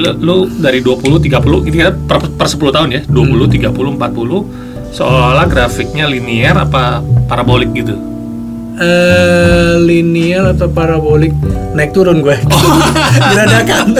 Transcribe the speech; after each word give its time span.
lu, 0.00 0.10
lu 0.18 0.36
dari 0.48 0.80
20 0.80 1.20
30 1.20 1.68
ini 1.68 1.76
kan 1.78 1.94
per, 2.08 2.18
per 2.34 2.46
10 2.48 2.76
tahun 2.76 2.88
ya 2.90 3.00
20 3.04 3.70
30 3.70 3.70
40 3.70 4.90
seolah 4.90 5.46
grafiknya 5.46 6.10
linear 6.10 6.66
apa 6.66 6.98
parabolik 7.30 7.70
gitu? 7.76 7.94
Eh 8.80 9.76
linear 9.76 10.56
atau 10.56 10.66
parabolik? 10.72 11.36
Naik 11.76 11.92
turun 11.92 12.24
gue. 12.24 12.34
Diradakan. 13.30 13.92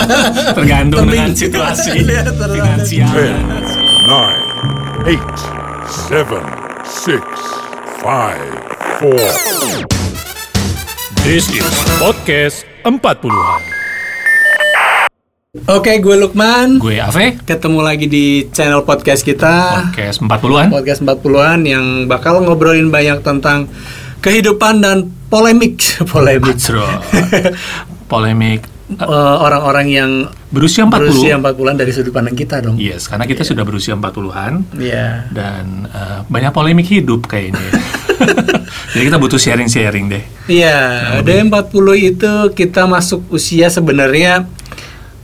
Tergantung 0.58 1.06
Tebing. 1.06 1.12
dengan 1.14 1.32
situasi 1.32 1.90
tergantung. 2.02 2.50
finansial. 2.50 3.10
Ten, 3.14 3.42
nine, 4.10 4.42
eight, 5.06 5.36
seven, 5.88 6.42
six, 6.82 7.22
five, 8.02 8.42
four. 8.98 9.22
This 11.24 11.48
is 11.48 11.64
podcast 11.96 12.68
40-an 12.84 13.83
oke 15.54 15.92
gue 16.02 16.16
Lukman. 16.18 16.82
Gue 16.82 16.98
Ave 16.98 17.38
ketemu 17.46 17.78
lagi 17.78 18.10
di 18.10 18.50
channel 18.50 18.82
podcast 18.82 19.22
kita. 19.22 19.86
Podcast 19.86 20.18
40-an 20.18 20.68
podcast 20.74 21.00
40-an 21.06 21.58
yang 21.62 21.84
bakal 22.10 22.42
ngobrolin 22.42 22.90
banyak 22.90 23.22
tentang 23.22 23.70
kehidupan 24.18 24.82
dan 24.82 25.14
polemik. 25.30 25.78
Polemik. 26.10 26.58
Polemik. 28.10 28.66
Eh, 28.84 29.06
orang-orang 29.40 29.86
yang 29.88 30.10
berusia 30.52 30.84
40 30.84 30.92
berusia 30.92 31.34
40-an 31.38 31.76
dari 31.78 31.90
sudut 31.94 32.12
pandang 32.12 32.36
kita 32.36 32.60
dong. 32.60 32.76
Yes, 32.76 33.06
karena 33.06 33.24
kita 33.24 33.46
sudah 33.46 33.62
berusia 33.62 33.94
40-an 33.94 34.74
Iya. 34.76 35.30
dan 35.30 35.86
eh, 35.88 36.18
banyak 36.26 36.50
polemik 36.50 36.90
hidup 36.90 37.30
kayaknya. 37.30 37.62
Jadi 38.94 39.02
kita 39.06 39.18
butuh 39.18 39.38
sharing-sharing 39.38 40.06
deh. 40.10 40.24
Iya, 40.46 40.78
dari 41.22 41.46
40 41.46 42.10
itu 42.10 42.32
kita 42.54 42.86
masuk 42.86 43.26
usia 43.30 43.66
sebenarnya 43.70 44.46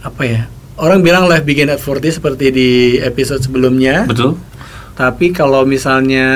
apa 0.01 0.23
ya? 0.23 0.43
Orang 0.77 1.01
bilang 1.01 1.29
life 1.29 1.45
begin 1.45 1.69
at 1.69 1.79
40 1.79 2.09
seperti 2.11 2.49
di 2.49 2.71
episode 2.97 3.41
sebelumnya. 3.41 4.09
Betul? 4.09 4.41
Tapi 4.93 5.29
kalau 5.31 5.65
misalnya 5.65 6.29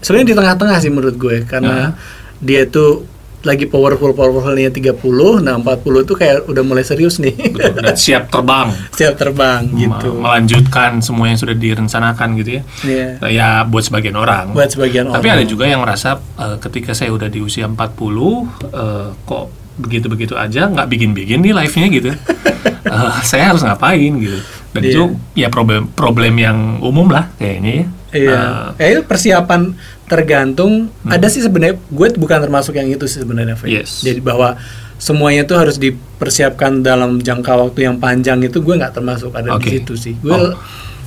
sebenarnya 0.00 0.28
di 0.28 0.36
tengah-tengah 0.36 0.76
sih 0.78 0.88
menurut 0.88 1.16
gue 1.16 1.44
karena 1.44 1.96
dia 2.38 2.64
tuh 2.64 3.04
lagi 3.40 3.68
powerful 3.68 4.16
powerfulnya 4.16 4.72
30, 4.72 5.04
nah 5.44 5.60
40 5.60 5.84
tuh 6.08 6.16
kayak 6.16 6.48
udah 6.48 6.64
mulai 6.64 6.80
serius 6.80 7.20
nih. 7.20 7.36
Betul. 7.52 7.76
Dan 7.76 7.92
siap 8.04 8.32
terbang. 8.32 8.72
Siap 8.90 9.14
terbang 9.16 9.68
gitu. 9.68 10.16
Me- 10.16 10.24
Melanjutkan 10.24 11.04
semua 11.04 11.28
yang 11.28 11.36
sudah 11.36 11.52
direncanakan 11.52 12.28
gitu 12.40 12.50
ya. 12.56 12.62
Iya. 12.84 13.08
Ya 13.28 13.48
buat 13.64 13.84
sebagian 13.84 14.16
orang. 14.16 14.56
Buat 14.56 14.72
sebagian 14.72 15.12
Tapi 15.12 15.28
orang. 15.28 15.40
ada 15.40 15.44
juga 15.44 15.64
yang 15.68 15.84
merasa 15.84 16.16
eh, 16.40 16.56
ketika 16.56 16.96
saya 16.96 17.12
udah 17.12 17.28
di 17.28 17.40
usia 17.40 17.68
40 17.68 17.76
eh, 17.76 19.08
kok 19.24 19.44
begitu-begitu 19.76 20.38
aja 20.38 20.64
nggak 20.64 20.88
bikin-bikin 20.88 21.44
nih 21.44 21.52
life-nya 21.52 21.88
gitu. 21.92 22.10
Eh, 22.84 23.12
saya 23.22 23.48
harus 23.48 23.60
ngapain 23.60 24.12
gitu. 24.14 24.38
Dan 24.70 24.80
Iya. 24.80 24.90
itu 24.90 25.02
ya 25.34 25.48
problem 25.48 25.88
problem 25.88 26.34
yang 26.34 26.58
umum 26.78 27.08
lah 27.08 27.32
kayaknya 27.34 27.72
ya. 27.72 27.86
Iya. 28.12 28.34
Eh, 28.34 28.66
Kayaknya 28.76 29.00
persiapan 29.04 29.60
tergantung. 30.04 30.72
Ada 31.02 31.26
sih 31.26 31.40
sebenarnya 31.40 31.80
gue 31.80 32.08
bukan 32.14 32.38
termasuk 32.40 32.72
yang 32.72 32.86
itu 32.86 33.04
sih 33.04 33.18
sebenarnya. 33.18 33.56
Yes. 33.64 34.00
Jadi 34.00 34.20
bahwa 34.20 34.54
semuanya 34.96 35.42
tuh 35.42 35.56
harus 35.56 35.76
dipersiapkan 35.76 36.80
dalam 36.80 37.18
jangka 37.18 37.52
waktu 37.58 37.84
yang 37.84 37.96
panjang 37.98 38.38
itu 38.40 38.60
gue 38.60 38.74
nggak 38.74 38.94
termasuk 38.94 39.32
ada 39.32 39.54
Oke. 39.54 39.66
di 39.66 39.70
situ 39.74 39.94
sih. 39.96 40.14
Gue 40.16 40.32
Oh. 40.32 40.54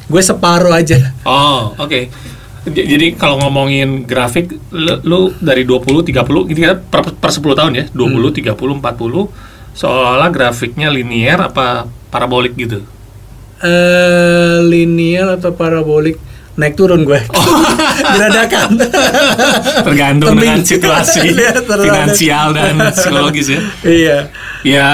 gue 0.08 0.22
separuh 0.22 0.72
aja. 0.72 1.14
Oh, 1.24 1.76
oke. 1.76 2.10
J- 2.68 2.84
Jadi 2.86 3.16
kalau 3.16 3.40
ngomongin 3.40 4.04
grafik 4.04 4.52
lu, 4.70 5.00
lu 5.02 5.20
dari 5.38 5.64
20 5.64 6.04
30 6.04 6.20
ini 6.46 6.60
kan 6.62 6.82
per, 6.82 7.16
per 7.16 7.32
10 7.32 7.56
tahun 7.56 7.72
ya, 7.74 7.86
20 7.90 8.34
30 8.34 8.52
40 8.76 9.32
seolah 9.78 10.34
grafiknya 10.34 10.90
linear 10.90 11.54
apa 11.54 11.86
parabolik 12.10 12.58
gitu. 12.58 12.82
Eh 13.62 14.58
linear 14.66 15.38
atau 15.38 15.54
parabolik 15.54 16.18
naik 16.58 16.74
turun 16.74 17.06
gue. 17.06 17.22
Diradakan. 18.18 18.70
Tergantung 19.88 20.34
Tebing. 20.34 20.42
dengan 20.42 20.60
situasi 20.66 21.20
Iya, 21.38 21.62
finansial 21.62 22.46
dan 22.58 22.76
psikologis 22.94 23.48
ya. 23.54 23.62
iya. 23.86 24.18
Ya 24.66 24.88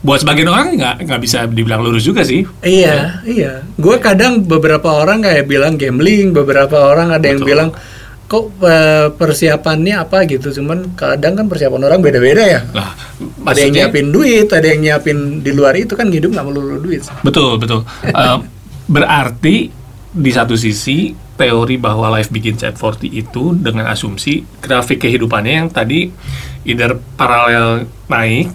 buat 0.00 0.22
sebagian 0.22 0.48
orang 0.48 0.80
nggak 0.80 1.04
nggak 1.04 1.20
bisa 1.20 1.44
dibilang 1.50 1.82
lurus 1.82 2.06
juga 2.06 2.22
sih. 2.22 2.46
Iya, 2.62 3.20
iya. 3.26 3.66
Gue 3.76 3.98
kadang 3.98 4.46
beberapa 4.46 4.86
orang 5.02 5.20
kayak 5.26 5.50
bilang 5.50 5.74
gambling, 5.74 6.30
beberapa 6.30 6.88
orang 6.88 7.10
ada 7.10 7.26
yang 7.26 7.42
Betul. 7.42 7.50
bilang 7.50 7.70
kok 8.30 8.62
eh, 8.62 9.10
persiapannya 9.10 9.94
apa 9.98 10.22
gitu. 10.24 10.54
Cuman 10.54 10.94
kadang 10.94 11.34
kan 11.34 11.50
persiapan 11.50 11.82
orang 11.82 11.98
beda-beda 11.98 12.46
ya. 12.48 12.60
Lah, 12.70 12.94
Ada 13.42 13.58
yang 13.60 13.74
nyiapin 13.74 14.06
duit, 14.08 14.46
ada 14.48 14.64
yang 14.64 14.80
nyiapin 14.80 15.42
di 15.42 15.50
luar 15.50 15.74
itu 15.74 15.92
kan 15.92 16.06
hidup 16.06 16.30
nggak 16.30 16.46
melulu 16.46 16.78
duit. 16.78 17.02
Betul, 17.20 17.58
betul. 17.58 17.82
Eh, 18.04 18.38
berarti 18.86 19.56
di 20.10 20.30
satu 20.30 20.54
sisi 20.54 21.10
teori 21.34 21.74
bahwa 21.74 22.12
life 22.12 22.28
begins 22.28 22.60
at 22.60 22.74
40 22.74 23.08
itu 23.08 23.56
dengan 23.56 23.88
asumsi 23.88 24.42
grafik 24.58 25.00
kehidupannya 25.00 25.54
yang 25.56 25.68
tadi 25.68 26.06
either 26.62 26.94
paralel 27.16 27.82
naik 28.06 28.46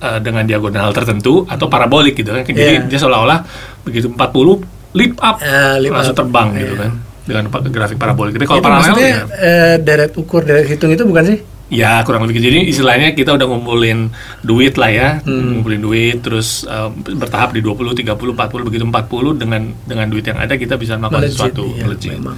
eh, 0.00 0.18
dengan 0.18 0.42
diagonal 0.42 0.90
tertentu 0.90 1.44
atau 1.44 1.66
parabolik 1.66 2.16
gitu 2.16 2.32
kan. 2.32 2.42
Jadi 2.42 2.58
Iya. 2.58 2.82
dia 2.82 2.98
seolah-olah 2.98 3.46
begitu 3.82 4.08
40 4.08 4.58
leap 4.92 5.14
up 5.20 5.38
Eh, 5.38 5.76
leap 5.78 5.92
langsung 5.92 6.14
up. 6.14 6.20
terbang 6.20 6.48
gitu 6.56 6.74
Iya. 6.74 6.82
kan 6.82 6.92
dengan 7.32 7.48
grafik 7.48 7.96
parabolik. 7.96 8.36
Tapi 8.36 8.44
kalau 8.44 8.60
Itu 8.60 8.66
paralel 8.68 8.94
ya, 9.00 9.16
eh, 9.40 9.76
deret 9.80 10.12
ukur, 10.12 10.44
deret 10.44 10.68
hitung 10.68 10.92
itu 10.92 11.02
bukan 11.02 11.24
sih? 11.24 11.38
Ya 11.72 12.04
kurang 12.04 12.28
lebih 12.28 12.36
gitu. 12.36 12.52
Jadi 12.52 12.68
istilahnya 12.68 13.16
kita 13.16 13.32
udah 13.32 13.48
ngumpulin 13.48 14.12
duit 14.44 14.76
lah 14.76 14.92
ya, 14.92 15.08
Hmm. 15.24 15.56
ngumpulin 15.56 15.80
duit 15.80 16.20
terus 16.20 16.68
uh, 16.68 16.92
bertahap 16.92 17.56
di 17.56 17.64
20, 17.64 17.96
30, 17.96 18.12
40 18.36 18.68
begitu 18.68 18.84
40 18.84 19.40
dengan 19.40 19.72
dengan 19.88 20.04
duit 20.12 20.20
yang 20.28 20.36
ada 20.36 20.52
kita 20.52 20.76
bisa 20.76 21.00
melakukan 21.00 21.32
sesuatu 21.32 21.64
iya, 21.72 21.80
melejit. 21.80 22.12
memang. 22.12 22.36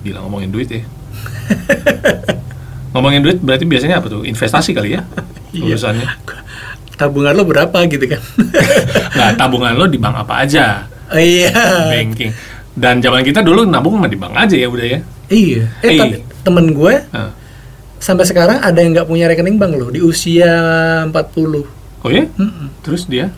Gila 0.00 0.18
ngomongin 0.24 0.48
duit 0.48 0.72
ya. 0.72 0.80
ngomongin 2.96 3.20
duit 3.20 3.38
berarti 3.40 3.64
biasanya 3.68 4.00
apa 4.00 4.08
tuh? 4.08 4.24
Investasi 4.24 4.72
kali 4.72 4.96
ya? 4.96 5.04
Iya. 5.52 5.76
Urusannya. 5.76 6.08
Tabungan 7.00 7.36
lo 7.36 7.44
berapa 7.44 7.76
gitu 7.84 8.08
kan? 8.08 8.24
Nah, 9.12 9.36
tabungan 9.36 9.76
lo 9.76 9.84
di 9.84 10.00
bank 10.00 10.24
apa 10.24 10.48
aja? 10.48 10.88
Oh, 11.12 11.20
iya. 11.20 11.52
Banking. 11.92 12.32
Dan 12.74 12.98
zaman 12.98 13.20
kita 13.20 13.40
dulu 13.40 13.62
nabung 13.62 13.94
mah 13.94 14.06
di 14.06 14.16
bank 14.16 14.32
aja 14.34 14.54
ya 14.54 14.66
udah 14.66 14.86
ya. 14.86 14.98
Iya. 15.28 15.64
Eh, 15.80 15.86
Eh, 15.86 15.98
tapi 15.98 16.16
temen 16.42 16.66
gue 16.70 16.94
Nah. 17.08 17.30
sampai 17.96 18.24
sekarang 18.24 18.58
ada 18.58 18.74
yang 18.74 18.92
nggak 18.92 19.04
punya 19.04 19.26
rekening 19.26 19.56
bank 19.56 19.72
loh 19.74 19.88
di 19.88 20.00
usia 20.00 20.50
40. 21.06 21.64
Oh 21.98 22.08
ya? 22.08 22.24
Mm-mm. 22.30 22.68
Terus 22.80 23.04
dia? 23.06 23.28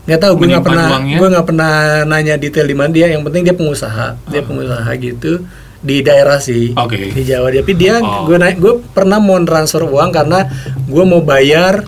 nggak 0.00 0.16
tahu 0.18 0.32
gue 0.34 0.46
nggak 0.48 0.58
Menyimpan 0.58 0.64
pernah 0.66 0.88
uangnya? 0.90 1.16
gue 1.16 1.28
nggak 1.28 1.46
pernah 1.46 1.72
nanya 2.04 2.34
detail 2.34 2.64
di 2.64 2.74
mana 2.74 2.90
dia 2.90 3.06
yang 3.06 3.20
penting 3.20 3.42
dia 3.42 3.52
pengusaha 3.52 4.16
dia 4.26 4.42
pengusaha 4.42 4.90
gitu 4.96 5.44
di 5.78 5.96
daerah 6.00 6.40
sih 6.40 6.72
Ah. 6.72 6.82
Oke. 6.82 7.12
di 7.12 7.22
Jawa 7.22 7.52
tapi 7.52 7.72
dia 7.72 8.00
Oh. 8.00 8.24
gue 8.24 8.34
naik 8.34 8.58
gue 8.58 8.74
pernah 8.90 9.16
mau 9.16 9.36
transfer 9.40 9.80
uang 9.82 10.10
karena 10.10 10.48
gue 10.82 11.04
mau 11.04 11.20
bayar 11.20 11.84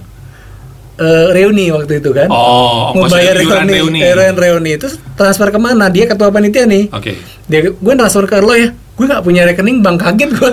eh, 0.95 1.27
reuni 1.31 1.69
waktu 1.69 1.99
itu 1.99 2.11
kan 2.11 2.27
Oh, 2.27 2.93
mau 2.93 3.05
ongkos 3.05 3.13
bayar 3.13 3.37
iuran 3.37 3.65
reuni 3.65 3.73
reuni. 3.73 3.99
iuran 4.03 4.35
reuni 4.35 4.71
itu 4.75 4.87
transfer 5.13 5.49
ke 5.49 5.59
mana 5.59 5.87
dia 5.87 6.05
ketua 6.05 6.29
panitia 6.29 6.65
nih 6.65 6.89
Oke. 6.89 7.17
dia 7.45 7.61
gue 7.65 7.93
transfer 7.95 8.25
ke 8.25 8.37
lo 8.39 8.53
ya 8.53 8.69
gue 8.71 9.05
nggak 9.05 9.21
punya 9.21 9.43
rekening 9.45 9.81
bank 9.81 9.99
kaget 9.99 10.31
gue 10.31 10.51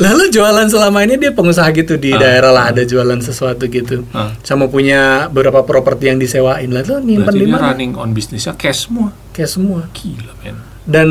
lalu 0.00 0.22
jualan 0.28 0.66
selama 0.66 1.02
ini 1.02 1.16
dia 1.16 1.30
pengusaha 1.30 1.70
gitu 1.72 1.94
di 1.96 2.10
Ah. 2.10 2.18
daerah 2.18 2.50
lah 2.50 2.64
ada 2.68 2.82
jualan 2.82 3.18
sesuatu 3.18 3.64
gitu 3.66 4.04
Ah. 4.10 4.34
sama 4.42 4.66
punya 4.66 5.28
beberapa 5.28 5.62
properti 5.62 6.08
yang 6.08 6.18
disewain 6.18 6.68
lah 6.68 6.82
nyimpan 6.82 7.30
di 7.32 7.46
mana 7.46 7.72
running 7.72 7.94
on 7.94 8.10
bisnisnya 8.10 8.54
cash 8.54 8.86
semua. 8.86 9.14
kayak 9.30 9.48
semua 9.48 9.86
Gila 9.92 10.32
men. 10.40 10.56
dan 10.84 11.08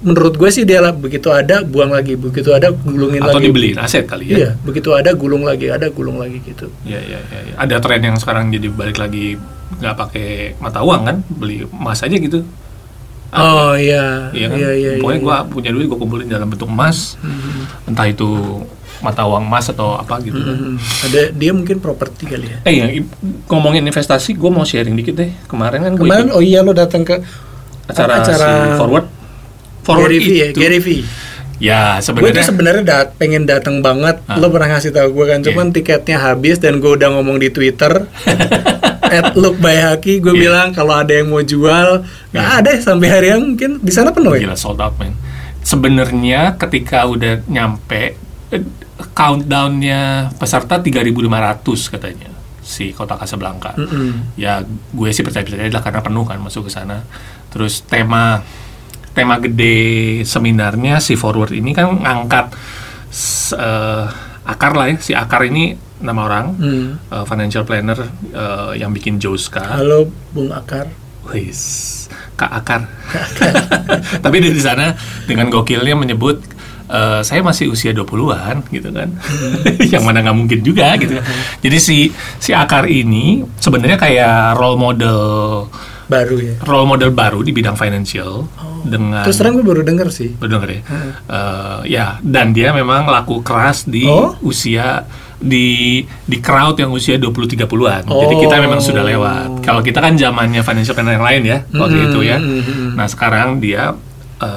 menurut 0.00 0.34
gue 0.34 0.48
sih 0.48 0.64
dia 0.64 0.80
lah 0.80 0.90
begitu 0.90 1.28
ada 1.28 1.60
buang 1.62 1.90
lagi 1.90 2.16
begitu 2.16 2.50
ada 2.50 2.72
gulungin 2.72 3.20
Atau 3.20 3.36
lagi 3.36 3.46
dibeliin 3.46 3.76
aset 3.76 4.04
kali 4.04 4.24
ya? 4.26 4.34
iya 4.34 4.50
begitu 4.58 4.90
ada 4.90 5.12
gulung 5.12 5.42
lagi 5.42 5.68
ada 5.68 5.88
gulung 5.88 6.16
lagi 6.16 6.40
gitu 6.40 6.72
Iya, 6.82 7.00
iya, 7.00 7.18
iya. 7.22 7.40
iya. 7.42 7.54
Ada 7.54 7.76
tren 7.78 8.00
yang 8.02 8.16
sekarang 8.16 8.48
jadi 8.48 8.68
balik 8.68 8.96
lagi 8.96 9.36
nggak 9.72 9.94
pakai 9.94 10.28
mata 10.56 10.80
uang 10.80 11.02
kan, 11.02 11.16
beli 11.30 11.62
emas 11.64 12.00
aja 12.00 12.10
gitu. 12.12 12.40
oh 13.30 13.72
iya 13.72 14.32
Iya 14.32 14.46
kan? 14.48 14.56
iya 14.56 14.70
iya, 14.74 14.90
Pokoknya 14.96 15.14
iya. 15.14 15.22
gua 15.22 15.36
punya 15.44 15.70
duit 15.70 15.86
gua 15.86 15.96
kumpulin 15.96 16.26
dalam 16.26 16.48
bentuk 16.48 16.66
emas, 16.66 17.14
entah 17.84 18.02
itu 18.04 18.26
mata 18.98 19.22
uang 19.22 19.46
emas 19.46 19.68
atau 19.68 19.94
apa 19.94 20.18
gitu 20.20 20.34
kan. 20.36 20.56
Mhm. 20.58 20.74
ada 21.06 21.20
dia 21.30 21.52
mungkin 21.52 21.76
properti 21.78 22.24
kali 22.26 22.48
ya 22.48 22.58
Eh 22.64 22.74
ya, 22.74 22.86
i- 22.90 23.06
ngomongin 23.46 23.80
investasi, 23.82 24.34
gua 24.34 24.50
mau 24.50 24.64
sharing 24.64 24.92
dikit 24.94 25.14
deh. 25.14 25.30
Kemarin 25.46 25.80
kan 25.82 25.92
gua 25.94 26.04
kemarin 26.04 26.26
ikut 26.26 26.36
oh 26.36 26.42
iya 26.42 26.60
lo 26.60 26.72
datang 26.72 27.00
ke 27.02 27.20
acara, 27.86 28.12
acara 28.18 28.48
si 28.66 28.74
forward. 28.76 29.06
Forward 29.82 30.06
Gary 30.06 30.18
V 30.18 30.28
ya 30.30 30.46
itu, 30.46 30.58
Gary 30.58 30.78
V 30.78 30.88
ya 31.58 31.82
gue 31.96 32.00
tuh 32.00 32.06
sebenarnya 32.08 32.42
sebenarnya 32.42 32.82
dat 32.82 33.08
pengen 33.14 33.44
datang 33.44 33.80
banget 33.80 34.16
Ah. 34.24 34.36
lo 34.36 34.48
pernah 34.48 34.72
ngasih 34.72 34.90
tahu 34.90 35.12
gue 35.12 35.26
kan 35.26 35.40
cuman 35.42 35.66
tiketnya 35.70 36.16
habis 36.18 36.56
dan 36.56 36.80
gue 36.80 36.88
udah 36.90 37.12
ngomong 37.12 37.36
di 37.36 37.48
twitter 37.48 38.08
at 39.10 39.34
look 39.34 39.58
by 39.58 39.76
haki 39.76 40.18
gue 40.18 40.30
Iya. 40.30 40.40
bilang 40.40 40.68
kalau 40.70 40.94
ada 40.94 41.12
yang 41.12 41.28
mau 41.28 41.42
jual 41.42 42.00
nggak 42.30 42.48
ada 42.56 42.70
ya, 42.70 42.80
sampai 42.80 43.08
hari 43.08 43.26
yang 43.28 43.44
mungkin 43.44 43.76
di 43.76 43.90
sana 43.90 44.08
penuh 44.08 44.32
ya 44.32 44.46
Gila 44.46 44.56
sold 44.56 44.78
out 44.78 44.96
man. 44.96 45.12
Sebenarnya 45.60 46.56
ketika 46.56 47.04
udah 47.04 47.44
nyampe 47.44 48.16
eh, 48.48 48.64
countdownnya 49.12 50.00
peserta 50.34 50.80
3.500 50.80 51.20
katanya. 51.90 52.30
si 52.60 52.92
kota 52.92 53.14
Casablanca. 53.14 53.74
Mm-mm. 53.74 54.36
Ya 54.36 54.62
gue 54.64 55.08
sih 55.10 55.20
percaya 55.20 55.42
percaya 55.42 55.66
lah 55.66 55.82
karena 55.82 56.00
penuh 56.00 56.22
kan 56.22 56.38
masuk 56.38 56.64
ke 56.64 56.72
sana. 56.72 57.02
Terus 57.48 57.82
tema 57.82 58.46
tema 59.10 59.36
gede 59.36 59.76
seminarnya 60.22 60.98
si 60.98 61.14
forward 61.14 61.50
ini 61.50 61.70
kan 61.72 61.98
ngangkat 61.98 62.54
eh, 63.54 64.04
akar 64.46 64.72
lah 64.74 64.86
ya 64.88 64.96
si 64.98 65.12
akar 65.12 65.44
ini 65.44 65.74
nama 66.00 66.20
orang 66.24 66.46
Hmm. 66.56 66.88
eh, 66.96 67.24
financial 67.24 67.62
planner 67.62 67.98
eh, 68.26 68.72
yang 68.78 68.90
bikin 68.90 69.18
Joska. 69.18 69.60
Halo 69.76 70.08
Bung 70.30 70.48
Akar. 70.50 70.88
Wis, 71.28 72.08
Kak 72.34 72.48
Akar. 72.50 72.88
Tapi 74.24 74.36
dia 74.40 74.50
di 74.50 74.58
sana 74.58 74.96
dengan 75.28 75.52
gokilnya 75.52 75.92
menyebut 75.92 76.40
eh, 76.88 77.20
saya 77.20 77.44
masih 77.44 77.68
usia 77.68 77.92
20-an 77.92 78.64
gitu 78.72 78.88
kan. 78.88 79.12
Yang 79.92 80.02
mana 80.02 80.24
nggak 80.24 80.38
mungkin 80.38 80.60
juga 80.64 80.96
gitu. 80.96 81.20
Jadi 81.60 81.76
si 81.76 82.08
si 82.40 82.56
Akar 82.56 82.88
ini 82.88 83.44
sebenarnya 83.60 84.00
kayak 84.00 84.56
role 84.56 84.80
model 84.80 85.20
Baru 86.10 86.36
ya. 86.36 86.58
role 86.60 86.88
model 86.88 87.10
baru 87.10 87.40
di 87.40 87.50
bidang 87.50 87.74
financial 87.74 88.50
dengan 88.82 89.22
Terus 89.22 89.36
terang 89.36 89.54
gue 89.54 89.62
baru 89.62 89.80
denger 89.80 90.10
sih. 90.10 90.34
Betul 90.34 90.58
nggak 90.58 90.72
ya? 90.72 90.82
Eh, 91.24 91.78
ya, 91.88 92.06
dan 92.18 92.50
dia 92.50 92.72
memang 92.72 93.06
laku 93.06 93.40
keras 93.40 93.86
di 93.86 94.02
Oh? 94.02 94.34
usia 94.42 95.06
di 95.38 96.02
di 96.04 96.36
crowd 96.38 96.76
yang 96.76 96.90
usia 96.90 97.16
20-30-an. 97.16 98.04
Jadi 98.04 98.34
kita 98.36 98.54
Oh. 98.54 98.60
memang 98.60 98.76
sudah 98.78 99.00
lewat. 99.00 99.62
Kalau 99.62 99.80
kita 99.80 99.98
kan 99.98 100.12
zamannya 100.12 100.60
financial 100.60 100.92
planner 100.92 101.14
yang 101.14 101.24
lain 101.24 101.42
ya, 101.44 101.58
waktu 101.70 101.96
Mm-mm, 101.96 102.08
itu 102.08 102.20
ya. 102.22 102.36
mm-mm. 102.36 102.92
Nah, 102.92 103.06
sekarang 103.06 103.56
dia 103.56 103.94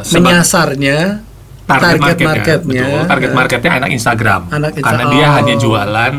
seba- 0.01 0.31
Menyasarnya 0.33 1.23
target, 1.63 1.69
target 1.69 1.99
marketnya, 1.99 2.27
marketnya. 2.27 2.83
betul. 2.83 2.99
Target 3.05 3.31
marketnya 3.33 3.71
anak 3.73 3.89
Instagram. 3.91 4.41
Anak 4.49 4.71
Insta- 4.73 4.83
Karena 4.83 5.03
dia 5.09 5.21
oh. 5.21 5.31
hanya 5.33 5.55
jualan 5.55 6.13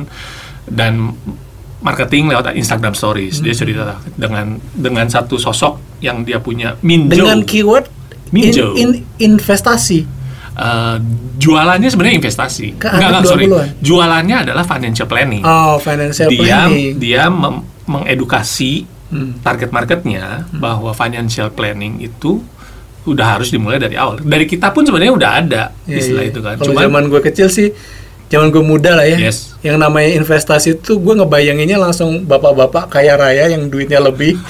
dan 0.66 0.92
marketing 1.84 2.32
lewat 2.32 2.56
Instagram 2.56 2.92
Stories. 2.92 3.38
Dia 3.38 3.52
Hmm. 3.52 3.60
cerita 3.60 3.84
dengan 4.16 4.46
dengan 4.72 5.06
satu 5.06 5.36
sosok 5.36 6.00
yang 6.00 6.25
dia 6.25 6.40
punya 6.40 6.75
Minjo. 6.81 7.12
dengan 7.14 7.44
keyword 7.44 7.86
in, 8.26 8.32
Minjo. 8.32 8.72
in- 8.75 9.04
investasi. 9.19 10.00
Eh, 10.54 10.96
jualannya 11.36 11.86
sebenarnya 11.86 12.16
investasi. 12.16 12.78
Ke 12.78 12.86
Enggak, 12.88 13.10
enggak, 13.10 13.22
sorry. 13.26 13.44
20-an. 13.44 13.69
Jualannya 13.81 14.36
adalah 14.40 14.64
financial 14.64 15.04
planning. 15.04 15.42
Oh, 15.42 15.76
financial 15.76 16.31
dia 16.31 16.40
planning. 16.64 16.92
dia 16.96 17.22
mem- 17.26 17.66
mengedukasi 17.84 18.87
Hmm. 19.10 19.38
target 19.40 19.69
marketnya 19.69 20.46
bahwa 20.52 20.90
financial 20.90 21.50
planning 21.50 22.00
itu 22.00 22.38
udah 23.04 23.37
harus 23.37 23.50
dimulai 23.50 23.76
dari 23.76 23.94
awal. 23.94 24.16
Dari 24.16 24.46
kita 24.46 24.70
pun 24.70 24.80
sebenarnya 24.80 25.12
udah 25.12 25.30
ada 25.37 25.62
Iya, 25.84 25.98
istilah 26.00 26.25
iya. 26.25 26.30
itu 26.32 26.40
kan. 26.40 26.54
Kalau 26.56 26.72
zaman 26.72 27.04
gue 27.06 27.20
kecil 27.20 27.48
sih, 27.48 27.69
zaman 28.34 28.50
gue 28.50 28.60
muda 28.62 28.90
lah 28.92 29.06
ya. 29.06 29.16
Yes. 29.22 29.54
Yang 29.60 29.78
namanya 29.78 30.10
investasi 30.14 30.69
itu 30.75 30.98
gue 30.98 31.14
ngebayanginnya 31.14 31.78
langsung 31.78 32.22
bapak-bapak 32.22 32.90
kaya 32.90 33.14
raya 33.14 33.48
yang 33.48 33.66
duitnya 33.66 33.98
lebih. 33.98 34.34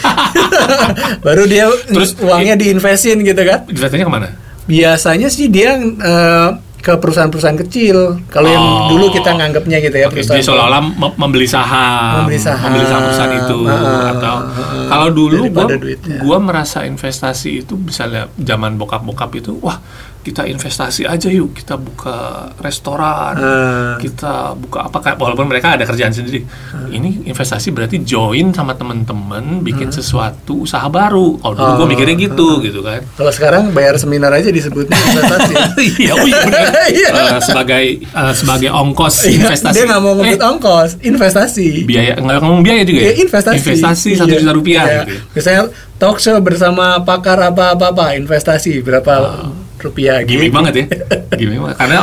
Baru 1.21 1.45
dia 1.45 1.69
Terus, 1.87 2.17
uangnya 2.19 2.55
diinvestin 2.55 3.21
gitu 3.21 3.41
kan. 3.41 3.65
investasinya 3.67 4.05
ke 4.05 4.13
mana? 4.13 4.29
Biasanya 4.65 5.29
sih 5.29 5.47
dia 5.47 5.77
eh, 5.77 6.49
ke 6.79 6.93
perusahaan-perusahaan 6.95 7.57
kecil. 7.59 7.97
Kalau 8.27 8.45
yang 8.47 8.61
Oh. 8.61 8.89
dulu 8.91 9.09
kita 9.09 9.33
nganggapnya 9.33 9.81
gitu 9.81 9.97
ya 9.99 10.07
perusahaan. 10.07 10.37
jadi 10.37 10.45
seolah-olah 10.45 10.83
mem- 10.85 11.17
membeli 11.17 11.49
saham, 11.49 12.23
Membeli 12.23 12.37
saham. 12.39 12.69
perusahaan 12.69 13.33
itu 13.35 13.57
Ah, 13.65 14.13
atau 14.13 14.35
ah. 14.37 14.87
kalau 14.87 15.09
dulu 15.11 15.49
gua 15.49 15.65
duitnya. 15.71 16.21
gua 16.21 16.37
merasa 16.39 16.85
investasi 16.85 17.65
itu 17.65 17.75
misalnya 17.75 18.29
zaman 18.37 18.77
bokap-bokap 18.77 19.33
itu 19.35 19.57
wah 19.59 19.81
kita 20.25 20.43
investasi 20.45 21.05
aja 21.05 21.29
yuk 21.29 21.53
kita 21.53 21.77
buka 21.77 22.17
restoran 22.59 23.37
Ah. 23.37 23.95
kita 23.97 24.57
buka 24.57 24.79
apa 24.83 24.99
kayak 24.99 25.17
walaupun 25.17 25.45
mereka 25.45 25.77
ada 25.77 25.85
kerjaan 25.85 26.11
sendiri 26.11 26.41
ini 26.89 27.23
investasi 27.25 27.69
berarti 27.69 28.01
join 28.01 28.51
sama 28.51 28.73
temen-temen 28.73 29.61
bikin 29.61 29.89
sesuatu 29.89 30.65
usaha 30.65 30.89
baru 30.89 31.37
kalau 31.37 31.53
dulu 31.53 31.71
gua 31.71 31.79
Oh. 31.79 31.87
mikirnya 31.87 32.17
gitu 32.19 32.49
gitu 32.61 32.81
kan 32.81 33.05
Kalau 33.13 33.29
sekarang 33.31 33.71
bayar 33.71 33.95
seminar 33.95 34.33
aja 34.33 34.49
disebutnya 34.49 34.97
investasi. 34.97 35.55
iya 36.01 36.13
oh 36.13 36.25
iya 36.25 36.39
benar 36.41 36.63
Iya. 36.95 37.09
Eh, 37.11 37.41
sebagai 37.41 37.85
eh, 38.01 38.33
sebagai 38.35 38.71
ongkos 38.71 39.15
Iya, 39.23 39.45
investasi 39.45 39.75
Dia 39.75 39.85
nggak 39.87 40.01
mau 40.01 40.13
Eh, 40.15 40.17
ngikut 40.25 40.43
ongkos, 40.43 40.91
investasi. 41.03 41.67
biaya 41.85 42.17
nggak 42.17 42.39
ngomong 42.41 42.63
biaya 42.63 42.83
juga 42.83 42.99
ya? 42.99 43.07
Ya, 43.07 43.15
investasi. 43.21 43.57
Investasi 43.61 44.09
satu 44.15 44.31
Iya. 44.31 44.41
juta 44.41 44.53
rupiah. 44.53 44.85
Iya. 44.85 45.01
Gitu. 45.03 45.13
ya? 45.13 45.21
Misalnya 45.35 45.63
talk 45.95 46.17
show 46.17 46.37
bersama 46.39 46.97
pakar 47.01 47.37
apa-apa 47.45 47.85
apa 47.91 48.07
investasi 48.15 48.81
berapa 48.81 49.45
rupiah 49.85 50.19
Ah. 50.19 50.25
Gimik 50.25 50.49
gitu. 50.49 50.57
banget 50.57 50.73
ya, 50.75 50.85
gimik 51.41 51.59
banget. 51.61 51.77
Karena 51.79 51.99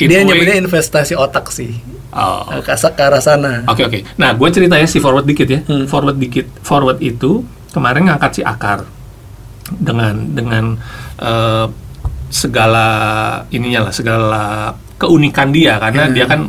Dia 0.00 0.20
nyebutnya 0.24 0.56
investasi 0.58 1.12
otak 1.12 1.52
sih. 1.52 1.76
Oh. 2.10 2.42
Ke, 2.58 2.72
ke 2.72 3.02
arah 3.02 3.20
sana. 3.20 3.62
Oke 3.66 3.84
oke. 3.84 4.00
Nah, 4.16 4.32
gue 4.32 4.48
cerita 4.48 4.74
ya 4.74 4.84
si 4.84 4.98
forward 4.98 5.22
dikit 5.22 5.46
ya. 5.46 5.60
Hmm. 5.62 5.84
Forward 5.84 6.16
dikit. 6.16 6.48
Forward 6.60 6.98
itu 6.98 7.44
kemarin 7.70 8.08
ngangkat 8.08 8.32
si 8.32 8.42
akar 8.42 8.82
dengan 9.70 10.14
dengan 10.32 10.64
eh, 11.16 11.66
segala 12.28 12.86
ininya 13.48 13.86
lah, 13.86 13.92
segala 13.92 14.42
keunikan 14.96 15.50
dia 15.50 15.76
karena 15.76 16.06
Hmm. 16.06 16.14
dia 16.14 16.24
kan 16.24 16.40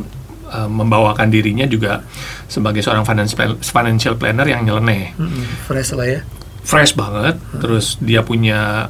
eh, 0.47 0.67
membawakan 0.67 1.27
dirinya 1.27 1.63
juga 1.63 2.01
sebagai 2.45 2.79
seorang 2.79 3.03
financial 3.03 3.56
financial 3.57 4.15
planner 4.15 4.44
yang 4.45 4.63
nyeleneh. 4.63 5.13
Mm-mm, 5.15 5.45
fresh 5.65 5.91
lah 5.91 6.07
ya. 6.09 6.21
fresh 6.62 6.94
banget. 6.94 7.35
Terus 7.57 7.97
dia 8.00 8.21
punya 8.21 8.85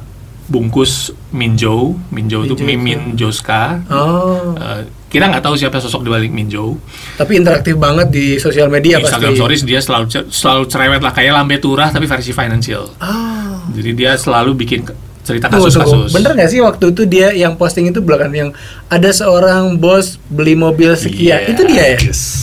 bungkus 0.52 1.08
Minjo, 1.32 1.96
Minjo 2.12 2.44
itu 2.44 2.52
Mimin 2.60 3.16
Joska. 3.16 3.80
Oh, 3.88 4.52
Eh, 4.52 4.84
kita 5.08 5.28
nggak 5.28 5.40
tahu 5.40 5.56
siapa 5.56 5.80
sosok 5.80 6.04
di 6.04 6.10
balik 6.12 6.28
Minjo. 6.28 6.76
tapi 7.16 7.40
interaktif 7.40 7.76
banget 7.76 8.12
di 8.12 8.36
sosial 8.36 8.68
media 8.68 9.00
Instagram 9.00 9.32
pasti. 9.32 9.40
Stories 9.40 9.62
dia 9.64 9.80
selalu 9.80 10.04
selalu 10.28 10.62
cerewet 10.68 11.00
lah 11.00 11.12
kayak 11.12 11.32
lambe 11.32 11.56
turah 11.56 11.88
tapi 11.88 12.04
versi 12.04 12.30
financial. 12.30 12.92
Ah. 13.00 13.64
Jadi 13.72 13.90
dia 13.94 14.12
selalu 14.14 14.52
bikin 14.54 14.84
cerita 15.22 15.46
kasus-kasus. 15.46 16.10
Bener 16.10 16.34
nggak 16.34 16.50
sih 16.50 16.58
waktu 16.58 16.90
itu 16.90 17.02
dia 17.06 17.30
yang 17.30 17.54
posting 17.54 17.86
itu 17.86 18.02
belakang 18.02 18.34
yang 18.34 18.50
ada 18.86 19.08
seorang 19.08 19.78
bos 19.78 20.18
beli 20.26 20.52
mobil 20.52 20.92
sekian. 20.92 21.46
Yes. 21.46 21.50
Itu 21.54 21.62
dia 21.64 21.84
ya? 21.86 21.98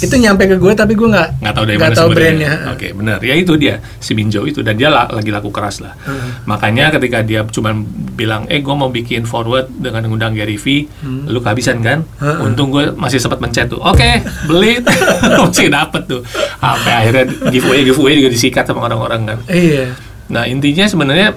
Itu 0.07 0.15
nyampe 0.15 0.47
ke 0.47 0.55
gue 0.55 0.71
tapi 0.73 0.95
gue 0.95 1.05
nggak 1.05 1.43
nggak 1.43 1.53
tahu 1.53 1.65
dari 1.67 1.75
nggak 1.75 1.91
mana 1.91 1.99
tahu 1.99 2.09
brandnya. 2.09 2.51
Oke, 2.71 2.87
benar. 2.95 3.19
Ya 3.19 3.35
itu 3.35 3.53
dia 3.55 3.83
si 3.99 4.15
Minjo 4.15 4.43
itu 4.43 4.63
dan 4.63 4.75
dia 4.75 4.87
la- 4.87 5.11
lagi 5.11 5.27
laku 5.27 5.51
keras 5.51 5.83
lah. 5.83 5.91
Hmm. 6.07 6.47
Makanya 6.47 6.89
ketika 6.89 7.19
dia 7.19 7.43
cuman 7.43 7.83
bilang, 8.15 8.47
"Eh, 8.47 8.63
gue 8.63 8.71
mau 8.71 8.87
bikin 8.87 9.27
forward 9.27 9.67
dengan 9.69 10.07
ngundang 10.07 10.31
Gary 10.31 10.55
V," 10.55 10.87
Hmm. 11.03 11.27
lu 11.27 11.39
kehabisan 11.39 11.83
kan? 11.83 12.07
Untung 12.39 12.71
gue 12.71 12.95
masih 12.95 13.19
sempat 13.19 13.43
mencet 13.43 13.67
tuh. 13.67 13.83
Oke, 13.83 14.23
beli. 14.47 14.79
masih 15.39 15.67
dapet 15.67 16.07
tuh. 16.07 16.23
Sampai 16.57 16.93
akhirnya 16.95 17.23
giveaway 17.51 17.83
giveaway 17.83 18.13
juga 18.15 18.29
disikat 18.31 18.63
sama 18.63 18.87
orang-orang 18.87 19.35
kan. 19.35 19.37
Iya. 19.51 19.93
Nah, 20.29 20.45
intinya 20.45 20.85
sebenarnya 20.85 21.35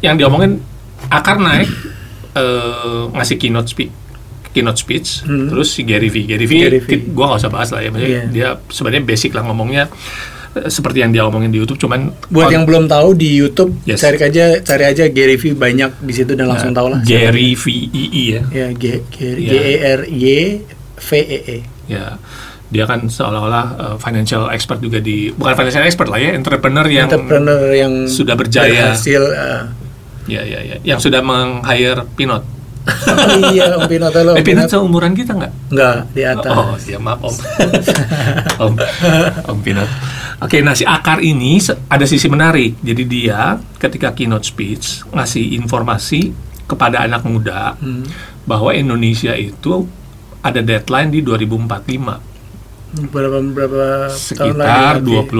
yang 0.00 0.16
diomongin 0.16 0.62
akar 1.10 1.36
naik 1.36 1.68
eh, 2.32 3.02
ngasih 3.10 3.36
keynote 3.36 3.68
speech 3.68 3.92
keynote 4.48 4.76
speech 4.76 5.22
Hmm. 5.22 5.46
terus 5.46 5.70
si 5.70 5.82
Gary 5.82 6.08
V 6.08 6.22
Gary 6.24 6.42
V, 6.44 6.52
Gary 6.56 6.80
V. 6.80 6.88
gua 7.08 7.28
nggak 7.28 7.40
usah 7.40 7.50
bahas 7.50 7.68
lah 7.68 7.80
ya 7.80 7.88
maksudnya 7.88 8.14
Iya. 8.20 8.24
dia 8.28 8.48
sebenarnya 8.66 9.02
basic 9.04 9.30
lah 9.30 9.42
ngomongnya 9.42 9.86
eh, 10.52 10.66
seperti 10.66 10.98
yang 11.00 11.10
dia 11.10 11.22
omongin 11.22 11.50
di 11.50 11.58
YouTube 11.58 11.78
cuman 11.78 12.10
Buat 12.26 12.50
yang 12.50 12.64
belum 12.64 12.86
tahu 12.86 13.14
di 13.14 13.30
YouTube 13.32 13.78
Yes. 13.84 14.00
cari 14.00 14.18
aja 14.20 14.58
cari 14.58 14.84
aja 14.86 15.04
Gary 15.06 15.34
V 15.34 15.54
banyak 15.54 15.98
di 16.00 16.12
situ 16.12 16.32
dan 16.32 16.46
langsung 16.46 16.70
tahu 16.70 16.88
lah. 16.88 17.00
Gary 17.02 17.54
V 17.54 17.64
I 17.70 18.04
I 18.08 18.24
ya 18.28 18.42
Ya 18.52 18.66
G 18.72 18.84
G 19.06 19.16
Iya. 19.38 19.38
G 19.38 19.54
E 19.54 19.74
R 19.78 20.00
Y 20.04 20.26
V 20.96 21.10
E 21.16 21.38
E. 21.40 21.58
ya 21.86 22.18
dia 22.66 22.86
kan 22.86 23.02
seolah-olah 23.04 23.66
eh, 23.76 23.96
financial 23.98 24.46
expert 24.48 24.78
juga 24.78 24.98
di 24.98 25.30
bukan 25.30 25.54
financial 25.56 25.82
expert 25.84 26.06
lah 26.06 26.18
ya 26.18 26.30
entrepreneur 26.32 26.86
yang 26.86 27.06
Entrepreneur 27.06 27.60
yang 27.72 27.92
sudah 28.06 28.34
berjaya. 28.34 28.94
berhasil. 28.94 29.22
ah. 29.30 29.62
Ya 30.30 30.42
ya 30.42 30.60
ya 30.62 30.76
yang 30.86 30.98
sudah 30.98 31.18
meng-hire 31.20 32.06
Pinot 32.14 32.46
iya 33.50 33.76
Om 33.76 33.84
Pinot 33.86 34.08
halo. 34.10 34.32
eh 34.34 34.42
Pinot 34.42 34.66
seumuran 34.66 35.12
kita 35.12 35.34
nggak 35.34 35.52
Enggak 35.68 35.96
di 36.10 36.22
atas. 36.24 36.50
Oh, 36.50 36.74
ya 36.80 36.98
maaf 36.98 37.20
Om. 37.20 37.34
om, 38.64 38.72
om 39.46 39.58
Pinot. 39.60 39.86
Oke, 40.40 40.64
nah 40.64 40.72
si 40.72 40.88
Akar 40.88 41.20
ini 41.20 41.60
ada 41.86 42.08
sisi 42.08 42.24
menarik. 42.26 42.80
Jadi 42.80 43.04
dia 43.04 43.54
ketika 43.76 44.10
keynote 44.10 44.42
speech 44.42 45.04
ngasih 45.12 45.54
informasi 45.54 46.32
kepada 46.64 47.04
anak 47.04 47.22
muda 47.22 47.76
Hmm. 47.76 48.08
bahwa 48.48 48.72
Indonesia 48.72 49.36
itu 49.36 49.84
ada 50.40 50.58
deadline 50.58 51.12
di 51.12 51.20
2045 51.20 52.29
Berapa 52.90 53.38
berapa 53.40 54.10
sekitar 54.10 54.98
lagi? 54.98 55.06
25 55.06 55.30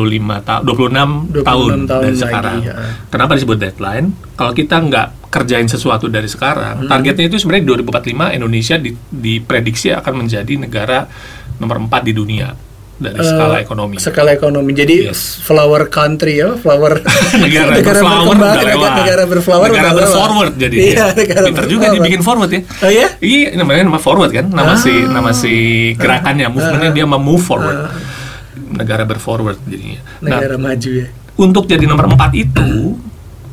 tahun 0.41 0.63
26, 0.63 1.35
26 1.35 1.43
tahun, 1.43 1.69
tahun 1.83 1.83
dari 1.83 2.07
lagi, 2.09 2.23
sekarang. 2.23 2.59
ya. 2.63 2.75
Kenapa 3.11 3.33
disebut 3.35 3.59
deadline? 3.59 4.07
Kalau 4.39 4.53
kita 4.53 4.77
nggak 4.79 5.07
kerjain 5.27 5.67
sesuatu 5.67 6.07
dari 6.07 6.27
Hmm. 6.27 6.35
sekarang, 6.37 6.77
targetnya 6.87 7.27
itu 7.27 7.37
sebenarnya 7.37 7.67
2045 7.67 8.31
Indonesia 8.31 8.77
di- 8.77 8.95
diprediksi 9.05 9.91
akan 9.91 10.15
menjadi 10.17 10.55
negara 10.57 11.11
nomor 11.57 11.79
4 11.81 12.03
di 12.03 12.13
dunia 12.13 12.55
dari 13.01 13.17
Eh, 13.17 13.25
skala 13.25 13.57
ekonomi. 13.59 13.97
Skala 13.97 14.31
ekonomi. 14.31 14.71
Jadi 14.71 15.09
Yes. 15.09 15.41
flower 15.41 15.89
country 15.89 16.37
ya, 16.37 16.53
flower 16.55 17.01
negara, 17.41 17.73
berflower 17.73 17.81
berkembang, 17.81 18.29
udah 18.31 18.53
negara, 18.55 18.95
negara 18.95 19.23
berflower 19.25 19.67
negara 19.67 19.91
berforward 19.97 20.53
jadi 20.55 20.77
Iya, 20.77 21.05
negara 21.19 21.41
pinter 21.43 21.65
juga 21.65 21.87
berforward. 21.89 21.95
dibikin 21.97 22.21
forward 22.21 22.51
ya 22.51 22.61
Oh 22.79 22.91
ya? 22.91 23.07
iya 23.19 23.49
namanya 23.55 23.83
nama 23.83 23.99
forward 23.99 24.31
kan 24.31 24.47
nama 24.47 24.73
Ah. 24.73 24.77
si 24.77 24.93
nama 24.93 25.31
si 25.33 25.53
gerakannya 25.95 26.47
movementnya 26.47 26.93
dia 26.93 27.05
mau 27.05 27.19
move 27.19 27.41
forward 27.41 27.89
negara 28.71 29.03
berforward 29.03 29.59
jadinya. 29.65 29.99
Nah, 30.21 30.37
negara 30.37 30.55
maju 30.55 30.91
ya. 30.95 31.07
untuk 31.37 31.65
jadi 31.65 31.85
nomor 31.85 32.07
4 32.07 32.37
itu 32.39 33.01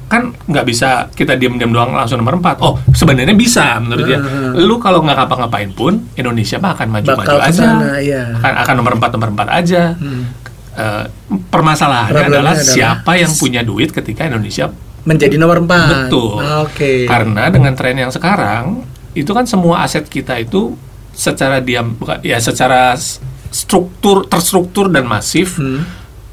kan 0.08 0.32
nggak 0.32 0.66
bisa 0.66 1.12
kita 1.12 1.36
diam-diam 1.36 1.70
doang 1.70 1.92
langsung 1.92 2.24
nomor 2.24 2.40
4. 2.40 2.64
Oh, 2.64 2.80
sebenarnya 2.92 3.36
bisa 3.36 3.76
menurut 3.78 4.08
dia. 4.08 4.20
Lu 4.56 4.80
kalau 4.80 5.04
nggak 5.04 5.20
ngapa-ngapain 5.20 5.72
pun 5.72 6.00
Indonesia 6.16 6.56
mah 6.58 6.72
akan 6.74 6.88
maju-maju 6.90 7.28
Bakal 7.28 7.40
aja. 7.44 7.68
iya. 8.00 8.24
Akan, 8.34 8.54
akan 8.64 8.74
nomor 8.76 8.94
4 8.96 9.12
nomor 9.14 9.30
4 9.36 9.48
aja. 9.52 9.84
Hmm. 9.94 10.24
Eh, 10.78 11.04
permasalahannya 11.50 12.30
adalah, 12.30 12.54
adalah- 12.54 12.64
siapa 12.64 13.18
yang 13.18 13.34
punya 13.34 13.62
duit 13.62 13.90
ketika 13.90 14.24
Indonesia 14.24 14.70
Menjadi 15.04 15.36
nomor 15.36 15.64
4. 15.64 16.12
Betul. 16.12 16.44
Oke. 16.64 17.08
Karena 17.08 17.48
dengan 17.48 17.72
tren 17.74 17.96
yang 17.96 18.12
sekarang 18.12 18.84
itu 19.12 19.32
kan 19.32 19.48
semua 19.48 19.82
aset 19.82 20.04
kita 20.06 20.36
itu 20.36 20.76
secara 21.12 21.58
diam 21.58 21.96
ya 22.22 22.38
secara 22.38 22.94
struktur 23.50 24.28
terstruktur 24.28 24.88
dan 24.88 25.04
masif 25.04 25.58
Hmm. 25.58 25.82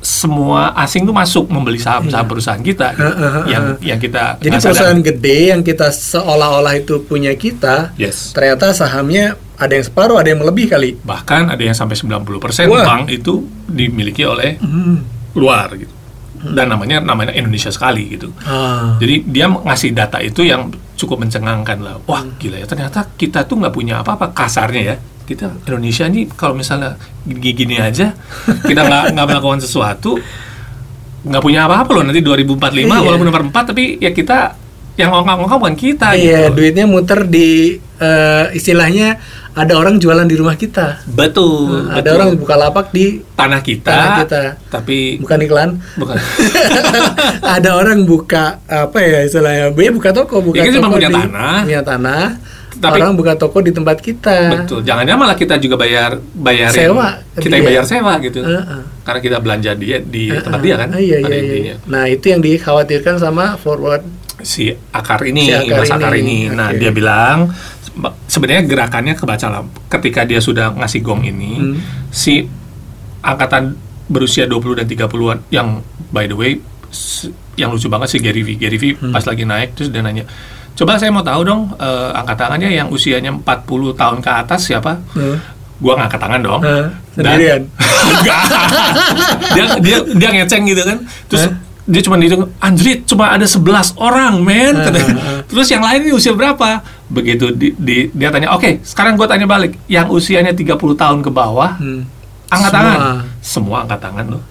Semua 0.05 0.77
asing 0.77 1.03
tuh 1.03 1.11
masuk 1.13 1.49
membeli 1.49 1.77
saham-saham 1.77 2.29
perusahaan 2.29 2.61
kita 2.61 2.93
gitu, 2.93 3.03
Heeh, 3.03 3.17
heeh, 3.17 3.45
yang 3.49 3.65
yang 3.83 3.99
kita 3.99 4.37
Jadi 4.37 4.53
sadar. 4.55 4.65
perusahaan 4.69 5.01
gede 5.03 5.39
yang 5.49 5.63
kita 5.63 5.89
seolah-olah 5.89 6.75
itu 6.77 7.01
punya 7.03 7.33
kita, 7.35 7.97
yes 7.97 8.31
ternyata 8.31 8.71
sahamnya 8.71 9.33
ada 9.57 9.73
yang 9.73 9.83
separuh, 9.83 10.21
ada 10.21 10.29
yang 10.29 10.39
lebih 10.41 10.69
kali. 10.69 11.01
bahkan 11.01 11.49
ada 11.49 11.59
yang 11.59 11.73
sampai 11.73 11.97
90% 11.97 12.69
Wah. 12.69 12.85
bank 12.85 13.09
itu 13.09 13.41
dimiliki 13.65 14.23
oleh 14.23 14.61
Hmm. 14.61 15.01
luar 15.33 15.73
gitu 15.75 15.91
dan 16.47 16.69
namanya 16.69 17.01
namanya 17.01 17.33
Indonesia 17.33 17.73
sekali 17.73 18.05
gitu 18.11 18.29
Ah. 18.45 19.01
Jadi 19.01 19.25
dia 19.25 19.49
ngasih 19.49 19.91
data 19.91 20.21
itu 20.21 20.45
yang 20.45 20.69
cukup 20.95 21.17
mencengangkan 21.19 21.81
lah. 21.81 21.97
Wah 22.05 22.21
gila 22.37 22.61
ya 22.61 22.69
ternyata 22.69 23.09
kita 23.11 23.43
tuh 23.43 23.57
nggak 23.59 23.73
punya 23.73 23.99
apa-apa 23.99 24.31
kasarnya 24.31 24.83
ya. 24.85 24.97
Kita 25.25 25.49
Indonesia 25.65 26.05
nih 26.05 26.29
kalau 26.31 26.53
misalnya 26.53 26.95
gini-gini 27.25 27.77
aja 27.79 28.13
kita 28.61 28.81
nggak 28.81 29.05
nggak 29.17 29.27
melakukan 29.27 29.61
sesuatu 29.61 30.21
nggak 31.25 31.41
punya 31.41 31.65
apa-apa 31.65 31.91
loh 31.91 32.03
nanti 32.05 32.21
2045 32.21 32.61
Iya. 32.77 33.01
walaupun 33.01 33.25
nomor 33.25 33.43
4 33.49 33.71
tapi 33.73 33.97
ya 33.97 34.13
kita 34.13 34.61
yang 34.95 35.11
ngongkang-ngongkang 35.11 35.59
bukan 35.59 35.75
kita 35.75 36.09
Iya, 36.13 36.53
gitu. 36.53 36.55
duitnya 36.55 36.85
muter 36.85 37.25
di 37.25 37.81
eh, 37.97 38.45
istilahnya 38.53 39.19
ada 39.53 39.75
orang 39.75 39.97
jualan 39.97 40.23
di 40.23 40.35
rumah 40.35 40.55
kita. 40.55 41.03
Betul. 41.09 41.87
ada 41.89 41.99
betul. 42.01 42.11
orang 42.13 42.29
buka 42.37 42.55
lapak 42.55 42.87
di 42.91 43.23
tanah 43.35 43.61
kita, 43.61 43.87
tanah 43.87 44.11
kita. 44.21 44.43
tapi 44.69 45.17
bukan 45.17 45.39
iklan. 45.41 45.71
bukan. 45.97 46.19
ada 47.57 47.71
orang 47.73 48.03
buka 48.03 48.59
apa 48.67 48.99
ya 48.99 49.19
istilahnya? 49.23 49.71
Dia 49.71 49.91
buka 49.91 50.11
toko, 50.11 50.43
buka 50.43 50.59
Ya, 50.59 50.69
toko 50.69 50.75
cuma 50.77 50.89
punya 50.93 51.09
di, 51.09 51.17
tanah. 51.17 51.57
punya 51.65 51.83
tanah. 51.83 52.25
Tapi- 52.87 53.01
orang 53.01 53.15
buka 53.15 53.33
toko 53.35 53.59
di 53.59 53.71
tempat 53.71 53.97
kita. 53.99 54.37
Betul. 54.55 54.81
Jangan-jangan 54.81 55.21
malah 55.21 55.35
kita 55.35 55.55
juga 55.57 55.77
bayar 55.77 56.17
bayarin 56.31 56.75
Sewa 56.75 57.09
kita 57.35 57.51
yang 57.51 57.63
dia. 57.63 57.69
bayar 57.71 57.85
sewa 57.85 58.13
gitu. 58.19 58.41
Heeh. 58.41 58.81
Karena 59.01 59.21
kita 59.21 59.37
belanja 59.39 59.71
dia 59.73 59.97
di 59.99 60.29
tempat 60.29 60.55
Ah, 60.55 60.63
dia 60.63 60.75
kan. 60.75 60.89
ah, 60.89 60.99
iya, 60.99 61.17
iya, 61.19 61.39
iya. 61.41 61.75
Nah, 61.85 62.05
itu 62.05 62.25
yang 62.27 62.41
dikhawatirkan 62.41 63.17
sama 63.17 63.57
forward. 63.57 64.05
si 64.37 64.67
akar 64.91 65.23
ini, 65.23 65.47
Si 65.47 65.55
akar 65.55 65.79
Mas 65.79 65.89
akar 65.89 66.13
ini, 66.13 66.45
ini. 66.45 66.53
Nah, 66.53 66.69
dia 66.71 66.91
bilang 66.91 67.49
se- 67.81 67.95
sebenarnya 68.29 68.67
gerakannya 68.67 69.15
kebaca 69.15 69.47
lah. 69.47 69.63
Ketika 69.89 70.23
dia 70.23 70.37
sudah 70.39 70.75
ngasih 70.75 71.01
gong 71.01 71.23
ini, 71.23 71.53
Hmm. 71.55 71.77
si 72.11 72.45
angkatan 73.21 73.79
berusia 74.05 74.45
20 74.45 74.75
dan 74.75 74.85
30-an 74.85 75.39
yang 75.49 75.81
by 76.11 76.27
the 76.27 76.35
way 76.35 76.61
yang 77.57 77.71
lucu 77.71 77.87
banget 77.87 78.09
si 78.09 78.19
Gary 78.19 78.41
V. 78.41 78.55
Gary 78.55 78.77
V 78.77 78.85
Hmm. 78.95 79.11
pas 79.11 79.23
lagi 79.23 79.43
naik 79.43 79.75
terus 79.75 79.89
dia 79.89 80.01
nanya, 80.01 80.25
"Coba 80.73 80.97
saya 80.97 81.09
mau 81.09 81.21
tahu 81.21 81.41
dong 81.43 81.75
eh, 81.75 82.11
angkat 82.13 82.37
tangannya 82.37 82.71
yang 82.71 82.89
usianya 82.89 83.31
40 83.31 83.65
tahun 83.93 84.19
ke 84.19 84.31
atas 84.31 84.61
siapa?" 84.65 84.99
Hmm. 85.13 85.39
Gua 85.77 85.95
ngangkat 85.97 86.17
tangan 86.17 86.41
dong. 86.41 86.61
Dan- 86.63 86.91
Sendirian? 87.13 87.63
Enggak. 88.15 88.43
dia 89.53 89.65
dia 89.79 89.97
dia 90.09 90.29
ngeceng 90.33 90.63
gitu 90.65 90.83
kan. 90.83 90.99
Terus 91.27 91.45
Hah? 91.47 91.55
dia 91.85 92.01
cuma 92.01 92.17
dihitung, 92.17 92.49
Andrit 92.59 93.05
cuma 93.05 93.29
ada 93.29 93.45
11 93.45 93.93
orang, 93.99 94.41
men. 94.41 94.73
Hah. 94.73 95.45
Terus 95.45 95.69
yang 95.69 95.85
lain 95.85 96.01
ini 96.01 96.13
usia 96.13 96.33
berapa? 96.33 96.81
Begitu 97.07 97.53
di, 97.53 97.77
di- 97.77 98.09
dia 98.09 98.33
tanya, 98.33 98.51
oke, 98.51 98.81
sekarang 98.81 99.15
gue 99.15 99.27
tanya 99.27 99.45
balik. 99.45 99.77
Yang 99.85 100.07
usianya 100.11 100.51
30 100.51 100.75
tahun 100.95 101.21
ke 101.21 101.29
bawah, 101.29 101.77
Hmm. 101.77 102.09
angkat 102.49 102.71
Semua. 102.71 102.81
tangan. 102.81 102.99
Semua 103.43 103.77
angkat 103.85 104.01
tangan 104.01 104.27
loh. 104.31 104.43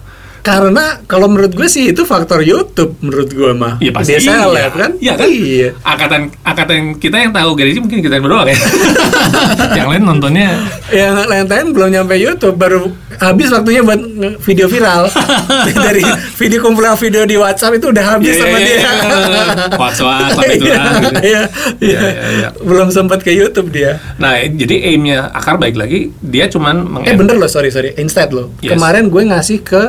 Karena 0.44 1.00
kalau 1.08 1.24
menurut 1.32 1.56
gue 1.56 1.64
sih 1.72 1.96
itu 1.96 2.04
faktor 2.04 2.44
YouTube 2.44 3.00
menurut 3.00 3.32
gue 3.32 3.56
mah. 3.56 3.80
Iya 3.80 3.96
pasti 3.96 4.20
Dia 4.20 4.44
iya. 4.44 4.68
kan? 4.68 4.90
Iya 5.00 5.12
kan? 5.16 5.28
Iya. 5.32 5.68
Angkatan 5.80 6.20
angkatan 6.44 6.80
kita 7.00 7.16
yang 7.16 7.32
tahu 7.32 7.56
Gary 7.56 7.72
mungkin 7.80 8.04
kita 8.04 8.20
berdua 8.20 8.44
ya. 8.44 8.58
yang 9.80 9.88
lain 9.88 10.04
nontonnya 10.04 10.60
Yang 10.92 11.32
lain-lain 11.32 11.66
belum 11.72 11.88
nyampe 11.96 12.14
YouTube 12.20 12.60
baru 12.60 12.92
habis 13.16 13.48
waktunya 13.56 13.80
buat 13.80 14.00
video 14.44 14.68
viral. 14.68 15.08
Dari 15.88 16.04
video 16.36 16.60
kumpulan 16.60 16.92
video 17.00 17.24
di 17.24 17.40
WhatsApp 17.40 17.80
itu 17.80 17.88
udah 17.88 18.04
habis 18.04 18.36
Iya, 18.36 18.40
sama 18.44 18.58
iya, 18.60 18.66
dia. 18.68 18.76
iya. 18.76 18.90
WhatsApp, 19.80 20.44
itu 20.52 20.64
lah, 20.68 20.92
iya, 21.24 21.24
iya. 21.24 21.42
Iya, 21.80 22.00
iya, 22.04 22.10
iya. 22.36 22.48
Belum 22.60 22.92
sempat 22.92 23.24
ke 23.24 23.32
YouTube 23.32 23.72
dia. 23.72 23.96
Nah, 24.20 24.36
jadi 24.44 24.92
aimnya 24.92 25.32
akar 25.32 25.56
baik 25.56 25.80
lagi, 25.80 26.12
dia 26.20 26.52
cuman 26.52 26.84
meng 26.84 27.02
Eh 27.08 27.16
bener 27.16 27.40
loh, 27.40 27.48
sorry 27.48 27.72
sorry, 27.72 27.96
instead 27.96 28.28
loh. 28.28 28.52
Yes. 28.60 28.76
Kemarin 28.76 29.08
gue 29.08 29.22
ngasih 29.24 29.64
ke 29.64 29.82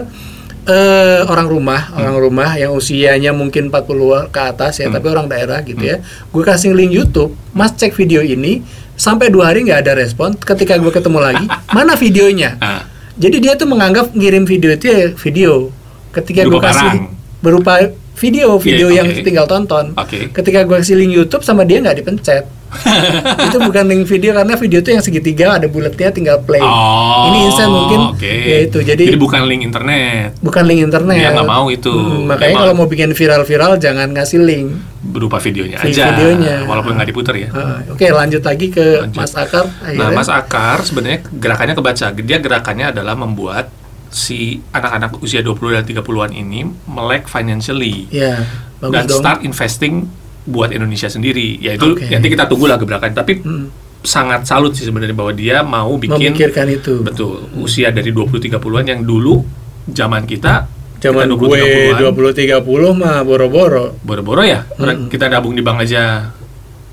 eh, 0.66 1.22
orang 1.24 1.46
rumah, 1.46 1.82
Hmm. 1.88 2.00
orang 2.00 2.16
rumah 2.20 2.50
yang 2.54 2.72
usianya 2.72 3.32
mungkin 3.32 3.70
40 3.70 4.28
ke 4.28 4.42
atas 4.42 4.78
Hmm. 4.78 4.82
ya, 4.84 4.88
tapi 4.92 5.08
orang 5.08 5.26
daerah 5.26 5.62
gitu 5.62 5.80
ya. 5.80 6.02
Gue 6.28 6.42
kasih 6.42 6.72
link 6.72 6.92
YouTube, 6.92 7.34
Mas 7.52 7.72
cek 7.72 7.94
video 7.94 8.20
ini 8.20 8.66
sampai 8.94 9.30
dua 9.30 9.50
hari 9.50 9.62
nggak 9.62 9.80
ada 9.80 9.94
respon. 9.94 10.34
Ketika 10.34 10.76
gue 10.76 10.90
ketemu 10.90 11.20
lagi, 11.20 11.46
mana 11.76 11.94
videonya? 11.94 12.58
Ah, 12.58 12.82
Jadi 13.16 13.40
dia 13.40 13.54
tuh 13.54 13.64
menganggap 13.66 14.12
ngirim 14.12 14.44
video 14.44 14.70
itu 14.70 14.86
ya 14.86 15.08
video. 15.14 15.72
Ketika 16.12 16.44
gue 16.44 16.60
kasih 16.60 17.08
berupa 17.40 17.80
video, 18.16 18.56
video 18.58 18.88
Iya, 18.88 18.98
yang 18.98 19.08
oke. 19.10 19.24
tinggal 19.24 19.46
tonton. 19.46 19.92
Oke. 19.94 20.32
Ketika 20.32 20.64
gue 20.64 20.76
kasih 20.76 20.96
link 20.96 21.14
YouTube 21.14 21.40
sama 21.40 21.64
dia 21.64 21.80
nggak 21.80 21.96
dipencet. 21.98 22.44
itu 23.48 23.58
bukan 23.58 23.84
link 23.86 24.04
video 24.06 24.32
karena 24.34 24.54
video 24.56 24.80
itu 24.80 24.90
yang 24.90 25.00
segitiga 25.00 25.56
ada 25.56 25.66
bulatnya 25.66 26.10
tinggal 26.10 26.42
play. 26.42 26.60
Oh, 26.60 27.30
Ini 27.30 27.38
instan 27.48 27.70
mungkin 27.70 28.00
oke. 28.12 28.26
ya 28.28 28.58
itu. 28.64 28.80
Jadi, 28.80 29.04
bukan 29.16 29.42
link 29.46 29.62
internet 29.62 30.36
bukan 30.40 30.64
link 30.64 30.82
internet. 30.84 31.16
Dia 31.16 31.32
nggak 31.32 31.48
mau 31.48 31.66
itu. 31.68 31.90
Hmm, 31.90 32.28
makanya 32.28 32.52
Memang. 32.52 32.62
kalau 32.62 32.74
mau 32.76 32.88
bikin 32.88 33.10
viral-viral 33.12 33.72
jangan 33.78 34.08
ngasih 34.12 34.40
link. 34.42 34.68
berupa 35.06 35.38
videonya 35.38 35.78
Vi- 35.80 35.94
aja, 35.94 36.12
videonya. 36.12 36.66
walaupun 36.66 36.98
nggak 36.98 37.10
diputar 37.14 37.38
ya. 37.38 37.48
Ah, 37.54 37.78
Oke 37.88 38.10
lanjut 38.10 38.42
lagi 38.42 38.68
ke 38.68 39.06
Lanjut. 39.06 39.22
Mas 39.22 39.34
Akar. 39.34 39.64
Nah, 39.64 39.86
akhirnya. 39.86 40.10
Mas 40.12 40.30
Akar 40.30 40.78
sebenarnya 40.82 41.20
gerakannya 41.30 41.76
kebaca. 41.78 42.08
Dia 42.12 42.38
gerakannya 42.42 42.86
adalah 42.90 43.14
membuat 43.14 43.70
si 44.10 44.64
anak-anak 44.72 45.20
usia 45.20 45.40
20 45.40 45.76
dan 45.76 45.84
30-an 45.84 46.32
ini 46.32 46.64
melek 46.86 47.28
financially 47.28 48.08
bagus 48.80 48.92
dan 48.92 49.04
dong. 49.06 49.20
start 49.20 49.40
investing 49.44 50.08
buat 50.46 50.70
Indonesia 50.70 51.08
sendiri. 51.08 51.58
Yaitu 51.58 51.94
Oke. 51.94 52.06
nanti 52.08 52.28
kita 52.28 52.46
tunggulah 52.46 52.76
gebrakan. 52.76 53.12
Tapi 53.12 53.34
Hmm, 53.40 53.68
sangat 54.00 54.46
salut 54.46 54.72
sih 54.72 54.84
sebenarnya 54.84 55.14
bahwa 55.14 55.32
dia 55.32 55.60
mau 55.60 55.94
bikin 55.96 56.32
memikirkan 56.32 56.70
itu. 56.70 57.02
betul 57.02 57.50
usia 57.56 57.90
dari 57.90 58.10
20 58.10 58.38
30-an 58.40 58.86
yang 58.86 59.02
dulu 59.02 59.42
zaman 59.88 60.24
kita 60.24 60.70
Zaman 60.96 61.26
kita 61.26 61.34
gue 61.36 61.58
20 62.06 62.62
30-an, 62.62 62.62
20-30 62.62 62.94
mah 62.96 63.18
boro-boro. 63.20 63.98
boro-boro 64.00 64.42
ya 64.42 64.62
Mm-mm. 64.72 65.10
kita 65.10 65.26
nabung 65.28 65.52
di 65.52 65.62
bank 65.62 65.82
aja 65.82 66.30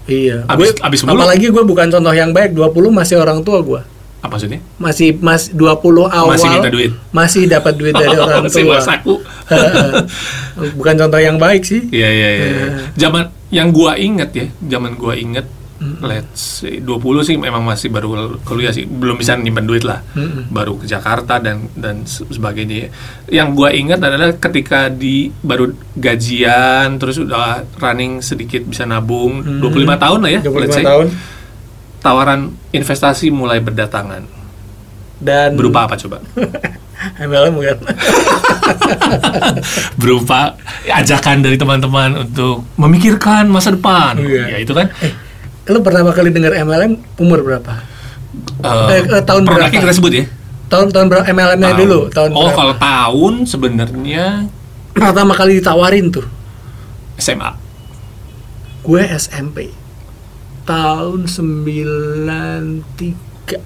Iya. 0.02 0.42
Abis- 0.47 0.73
gue, 0.73 0.82
abis 0.82 1.00
mulu. 1.02 1.14
apalagi 1.14 1.47
gue 1.47 1.62
bukan 1.62 1.87
contoh 1.87 2.11
yang 2.11 2.32
baik. 2.32 2.52
20 2.52 2.73
masih 2.90 3.16
orang 3.16 3.40
tua 3.40 3.61
gue. 3.61 3.82
apa 4.18 4.32
maksudnya 4.32 4.62
Masih 4.76 5.18
mas 5.18 5.50
20 5.50 5.68
awal 6.06 6.32
Masih 6.32 6.49
minta 6.49 6.71
duit. 6.71 6.90
masih 7.11 7.42
dapat 7.44 7.75
duit 7.75 7.90
dari 7.90 8.16
orang 8.25 8.47
Masih 8.47 8.64
tua. 8.64 8.78
saku 8.80 9.14
bukan 10.78 10.94
contoh 10.97 11.18
yang 11.18 11.37
baik 11.37 11.62
sih. 11.62 11.82
Iya 11.88 12.09
iya 12.09 12.28
iya. 12.30 12.47
Iya. 12.47 12.66
Zaman 12.97 13.25
yang 13.52 13.68
gua 13.68 13.94
inget 13.94 14.30
ya, 14.32 14.47
zaman 14.71 14.97
gua 14.97 15.12
inget 15.14 15.44
let's 16.00 16.62
say 16.62 16.78
20 16.78 16.94
sih 17.21 17.35
memang 17.37 17.59
masih 17.61 17.90
baru 17.90 18.14
kuliah 18.40 18.71
sih, 18.71 18.87
belum 18.87 19.18
bisa 19.18 19.35
nyimpen 19.35 19.66
duit 19.66 19.82
lah. 19.82 19.99
Mm-mm. 20.12 20.47
Baru 20.49 20.78
ke 20.78 20.87
Jakarta 20.87 21.37
dan 21.37 21.66
dan 21.75 22.02
se- 22.04 22.23
sebagainya. 22.25 22.87
Yang 23.26 23.49
gua 23.52 23.68
ingat 23.71 23.99
adalah 23.99 24.30
ketika 24.32 24.87
di 24.87 25.26
baru 25.37 25.68
gajian 25.92 26.97
terus 26.97 27.18
udah 27.18 27.66
running 27.76 28.18
sedikit 28.21 28.62
bisa 28.62 28.82
nabung 28.85 29.42
Hmm. 29.42 29.59
25 29.61 29.99
tahun 29.99 30.18
lah 30.18 30.30
ya, 30.30 30.40
25 30.40 30.54
let's 30.56 30.73
say. 30.73 30.87
tahun 30.87 31.06
Tawaran 31.99 32.40
investasi 32.71 33.30
mulai 33.30 33.59
berdatangan. 33.59 34.23
dan 35.18 35.54
Berupa 35.54 35.87
apa 35.87 35.94
coba? 35.97 36.18
MLM 37.18 37.52
bukan. 37.54 37.76
Berupa 40.00 40.56
ajakan 40.85 41.37
dari 41.40 41.56
teman-teman 41.56 42.11
untuk 42.21 42.64
memikirkan 42.76 43.47
masa 43.47 43.71
depan. 43.71 44.18
Iya. 44.18 44.49
Ya 44.49 44.56
itu 44.59 44.73
kan 44.73 44.88
Lo 45.64 45.78
pertama 45.78 46.11
kali 46.11 46.28
dengar 46.28 46.52
MLM 46.52 46.99
umur 47.16 47.40
berapa? 47.40 47.73
Eh, 48.62 48.88
Eh, 48.92 49.00
eh, 49.09 49.23
tahun 49.23 49.44
berapa? 49.44 49.68
kita 49.68 49.92
sebut 49.92 50.12
ya. 50.12 50.25
Tahun 50.66 50.88
tahun 50.88 51.06
berapa 51.06 51.25
MLM-nya 51.28 51.71
Tahun. 51.71 51.78
dulu? 51.78 51.99
Tahun 52.09 52.28
oh, 52.28 52.32
berapa? 52.42 52.56
kalau 52.56 52.75
tahun 52.75 53.32
sebenarnya 53.44 54.25
pertama 54.90 55.32
kali 55.32 55.56
ditawarin 55.56 56.09
tuh 56.09 56.25
SMA. 57.14 57.50
gue 58.82 58.99
SMP 59.06 59.71
tahun 60.62 61.25
93 61.25 63.56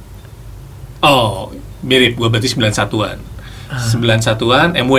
Oh, 1.01 1.49
mirip 1.81 2.15
gua 2.15 2.29
berarti 2.29 2.49
91-an. 2.49 3.19
91-an 3.67 4.69
MW. 4.79 4.97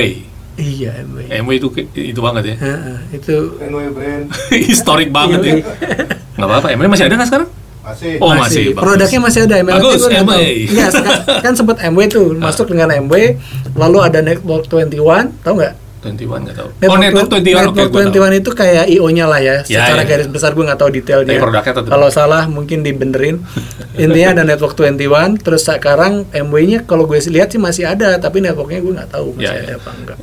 Iya, 0.57 1.05
MW. 1.05 1.17
MW 1.37 1.49
itu 1.53 1.67
itu 1.93 2.19
banget 2.19 2.43
ya. 2.51 2.55
Heeh, 2.57 2.97
itu 3.13 3.35
NW 3.61 3.93
brand 3.93 4.25
Historik 4.69 5.09
banget 5.09 5.39
ya. 5.41 5.53
Nggak 6.33 6.47
apa-apa, 6.49 6.67
MW 6.73 6.85
masih 6.87 7.05
ada 7.05 7.15
nggak 7.15 7.29
sekarang? 7.29 7.49
masih. 7.87 8.19
Oh, 8.19 8.35
masih. 8.35 8.63
bagus. 8.75 8.83
Produknya 8.83 9.19
masih 9.23 9.39
ada 9.47 9.55
MW. 9.63 9.69
Bagus, 9.71 10.01
MW. 10.11 10.31
Iya, 10.67 10.85
seka- 10.91 11.23
kan 11.39 11.53
sempat 11.55 11.77
MW 11.87 11.99
tuh 12.11 12.35
masuk 12.35 12.67
dengan 12.67 12.91
MW, 12.99 13.39
lalu 13.73 13.97
ada 14.03 14.19
Network 14.19 14.67
21, 14.67 15.31
tahu 15.39 15.53
nggak? 15.55 15.73
21 15.99 16.45
nggak 16.45 16.55
tahu. 16.55 16.69
Oh, 16.85 16.97
Network 16.97 17.29
21 17.33 17.41
oke 17.67 17.79
Network 17.81 17.91
tahu. 17.91 18.21
21 18.21 18.41
itu 18.41 18.51
kayak 18.53 18.85
IO-nya 18.87 19.25
lah 19.25 19.39
ya. 19.39 19.55
Ya, 19.65 19.83
Secara 19.83 20.01
ya. 20.01 20.07
garis 20.07 20.27
besar 20.27 20.51
gue 20.51 20.63
nggak 20.63 20.79
tahu 20.79 20.89
detailnya. 20.91 21.37
Kalau 21.83 22.07
salah 22.07 22.45
mungkin 22.47 22.81
dibenerin. 22.81 23.41
Intinya 23.97 24.29
ada 24.31 24.43
Network 24.45 24.77
21, 24.77 25.41
terus 25.41 25.65
sekarang 25.65 26.29
MW-nya 26.29 26.85
kalau 26.85 27.03
gue 27.03 27.17
lihat 27.27 27.49
sih 27.49 27.57
masih 27.57 27.89
ada, 27.89 28.15
tapi 28.17 28.39
networknya 28.39 28.79
gue 28.79 28.93
nggak 28.93 29.09
tahu 29.09 29.33
masih 29.33 29.49
Ya, 29.49 29.51
ya. 29.57 29.61
ada 29.63 29.73
apa 29.81 29.89
enggak. 29.97 30.17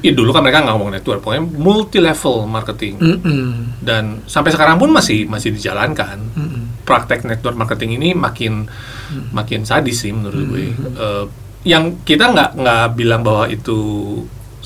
Ya, 0.00 0.12
dulu 0.12 0.30
kan 0.32 0.40
mereka 0.40 0.60
nggak 0.60 0.74
ngomong 0.74 0.90
network, 0.92 1.20
pokoknya 1.20 1.44
multi 1.46 1.98
level 1.98 2.44
marketing. 2.44 2.94
Mm-mm. 2.96 3.44
Dan 3.78 4.24
sampai 4.24 4.50
sekarang 4.50 4.76
pun 4.76 4.88
masih 4.88 5.28
masih 5.28 5.52
dijalankan. 5.52 6.16
Mm-mm. 6.32 6.62
Praktek 6.82 7.22
network 7.22 7.54
marketing 7.54 7.96
ini 7.96 8.12
makin 8.12 8.66
Mm. 9.10 9.34
makin 9.34 9.66
sadis 9.66 10.00
sih 10.00 10.14
menurut 10.14 10.38
gue. 10.46 10.70
Eh, 10.70 11.24
yang 11.66 11.98
kita 12.00 12.30
nggak 12.30 12.50
nggak 12.56 12.86
bilang 12.94 13.20
bahwa 13.20 13.46
itu 13.46 13.78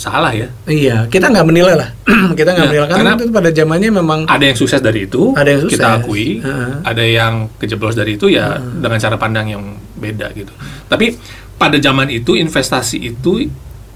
salah 0.05 0.29
ya. 0.31 0.53
Iya, 0.65 1.09
kita 1.09 1.33
nggak 1.33 1.47
menilai 1.47 1.75
lah. 1.75 1.89
kita 2.39 2.53
nggak 2.53 2.61
Ya, 2.61 2.71
menilai 2.71 2.87
karena, 2.87 3.11
karena- 3.11 3.17
itu 3.19 3.33
pada 3.33 3.51
zamannya 3.51 3.91
memang 3.91 4.21
Ada 4.27 4.45
yang 4.45 4.57
sukses 4.57 4.79
dari 4.79 5.09
itu, 5.09 5.33
Ada 5.33 5.49
yang 5.51 5.63
kita 5.65 5.87
sukses. 5.87 5.99
akui. 6.05 6.27
Heeh. 6.39 6.71
Ada 6.83 7.05
yang 7.05 7.33
kejeblos 7.57 7.95
dari 7.95 8.15
itu 8.15 8.29
ya 8.29 8.55
dengan 8.59 8.99
cara 8.99 9.17
pandang 9.17 9.47
yang 9.49 9.63
beda 9.95 10.29
gitu. 10.33 10.53
Tapi 10.85 11.17
pada 11.55 11.79
zaman 11.79 12.11
itu 12.11 12.35
investasi 12.35 13.01
itu 13.01 13.49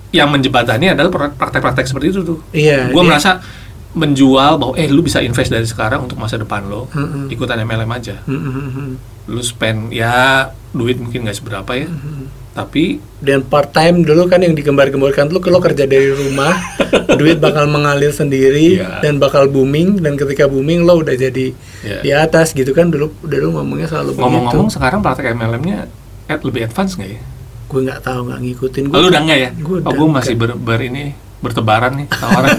yang 0.08 0.28
menjembatani 0.28 0.88
adalah 0.88 1.12
pra- 1.12 1.34
praktek-praktek 1.36 1.84
seperti 1.84 2.06
itu 2.10 2.20
tuh. 2.24 2.38
Iya, 2.50 2.88
Gue 2.88 3.02
dia- 3.02 3.08
merasa 3.08 3.44
menjual 3.90 4.56
bahwa 4.56 4.74
eh 4.74 4.86
lu 4.86 5.00
bisa 5.00 5.18
invest 5.18 5.48
dari 5.48 5.64
sekarang 5.64 6.04
untuk 6.04 6.16
masa 6.16 6.36
depan 6.36 6.64
lo, 6.64 6.86
Mm-mm. 6.88 7.28
ikutan 7.28 7.58
MLM 7.58 7.88
aja. 7.88 8.20
Mm-mm. 8.24 8.96
Lu 9.26 9.40
spend 9.40 9.90
ya 9.90 10.48
duit 10.70 10.96
mungkin 10.96 11.24
nggak 11.24 11.36
seberapa 11.36 11.72
ya, 11.74 11.88
tapi 12.50 12.98
dan 13.18 13.40
part 13.40 13.70
time 13.70 14.02
dulu 14.02 14.26
kan 14.26 14.38
yang 14.38 14.52
digembar-gemborkan 14.52 15.26
tuh 15.26 15.38
kalau 15.38 15.58
kerja 15.58 15.84
dari 15.84 16.10
rumah 16.10 16.54
duit 17.20 17.38
bakal 17.38 17.66
mengalir 17.66 18.10
sendiri 18.10 18.76
Iya. 18.76 18.98
dan 18.98 19.16
bakal 19.16 19.46
booming 19.46 19.98
dan 19.98 20.14
ketika 20.14 20.44
booming 20.44 20.82
lo 20.82 20.98
udah 20.98 21.14
jadi 21.14 21.54
Iya. 21.78 21.98
di 22.02 22.10
atas 22.10 22.50
gitu 22.50 22.70
kan 22.70 22.88
dulu 22.88 23.14
dulu 23.20 23.54
ngomongnya 23.54 23.86
selalu 23.86 24.14
ngomong-ngomong 24.14 24.68
sekarang 24.68 24.98
praktek 24.98 25.32
MLM-nya 25.32 25.86
ad- 26.26 26.42
lebih 26.42 26.64
advance 26.64 26.94
nggak 26.94 27.10
ya? 27.10 27.22
gue 27.68 27.80
nggak 27.84 28.00
tahu 28.00 28.20
nggak 28.26 28.40
ngikutin 28.40 28.84
gue 28.86 28.96
lu 28.96 29.06
udah 29.08 29.22
nggak 29.22 29.38
ya? 29.38 29.50
Gua 29.60 29.76
oh, 29.78 29.92
gue 29.92 30.08
masih 30.08 30.34
ber, 30.34 30.56
ber 30.56 30.80
ini 30.80 31.12
bertebaran 31.38 31.94
nih 31.94 32.06
tawaran. 32.10 32.50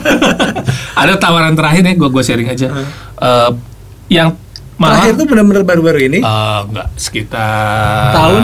Ada 1.04 1.20
tawaran 1.20 1.52
terakhir 1.52 1.84
nih, 1.84 1.96
gue 1.98 2.08
gue 2.08 2.24
sharing 2.24 2.48
aja. 2.48 2.72
Eh, 3.18 3.50
yang 4.08 4.40
malah 4.80 5.04
terakhir 5.04 5.14
tuh 5.20 5.26
benar-benar 5.28 5.64
baru-baru 5.66 6.00
ini 6.08 6.20
eh, 6.22 6.60
nggak 6.64 6.88
sekitar 6.96 8.16
Tahun? 8.16 8.42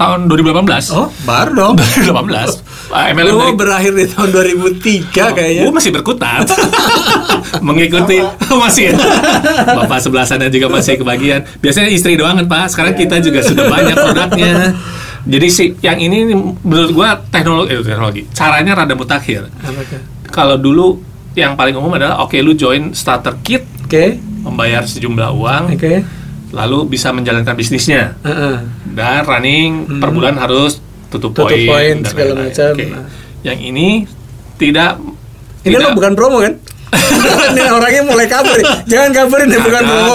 Tahun 0.00 0.32
2018. 0.32 0.96
oh 0.96 1.12
baru 1.22 1.50
dong 1.52 1.74
2018. 1.76 2.56
Eh, 2.90 3.04
MLM 3.12 3.28
Lu 3.28 3.38
dari- 3.38 3.54
berakhir 3.54 3.92
di 3.92 4.04
tahun 4.08 4.28
2003 4.32 5.36
kayaknya 5.36 5.62
Gue 5.62 5.72
masih 5.72 5.90
berkutat 5.92 6.48
mengikuti 7.66 8.16
masih 8.64 8.90
ya. 8.90 8.94
Bapak 9.76 10.00
sebelah 10.00 10.24
sana 10.24 10.48
juga 10.48 10.66
masih 10.66 10.96
kebagian. 10.96 11.44
Biasanya 11.58 11.90
istri 11.90 12.16
doang 12.16 12.34
kan 12.34 12.46
Pak. 12.46 12.72
Sekarang 12.72 12.94
kita 12.94 13.20
juga 13.20 13.44
sudah 13.44 13.68
banyak 13.68 13.94
produknya. 13.94 14.52
Jadi 15.20 15.46
si 15.46 15.64
yang 15.78 16.00
ini 16.00 16.32
menurut 16.64 16.90
gua 16.90 17.20
teknologi 17.28 17.68
eh, 17.70 17.84
teknologi 17.84 18.22
caranya 18.32 18.72
rada 18.74 18.96
mutakhir. 18.96 19.52
Kalau 20.26 20.56
dulu 20.56 20.96
yang 21.32 21.54
paling 21.54 21.76
umum 21.76 21.92
adalah 21.92 22.24
oke 22.24 22.34
lu 22.36 22.56
join 22.56 22.90
starter 22.90 23.36
kit, 23.40 23.62
oke 23.84 24.04
membayar 24.40 24.82
sejumlah 24.82 25.30
uang, 25.30 25.64
oke 25.76 25.94
lalu 26.50 26.82
bisa 26.88 27.14
menjalankan 27.14 27.54
bisnisnya 27.54 28.18
Heeh. 28.26 28.56
Dan 28.92 29.22
running 29.22 29.70
per 29.96 30.10
bulan 30.10 30.34
harus 30.34 30.78
tutup, 31.06 31.32
Hmm. 31.32 31.42
Tutup 31.42 31.48
poin, 31.48 31.66
poin, 31.66 31.94
dan 31.98 32.08
segala 32.08 32.32
macam. 32.36 32.70
Oke. 32.72 32.84
Nah. 32.86 33.06
Yang 33.40 33.58
ini 33.64 33.88
tidak 34.54 34.92
ini 35.62 35.74
lo 35.74 35.80
tidak- 35.82 35.96
bukan 35.96 36.12
promo 36.14 36.38
kan 36.38 36.54
ini 37.50 37.62
orangnya 37.62 38.02
mulai 38.02 38.26
kabur 38.26 38.58
jangan 38.84 39.10
kaburin 39.12 39.46
ya 39.48 39.58
bukan 39.58 39.82
promo. 39.84 40.14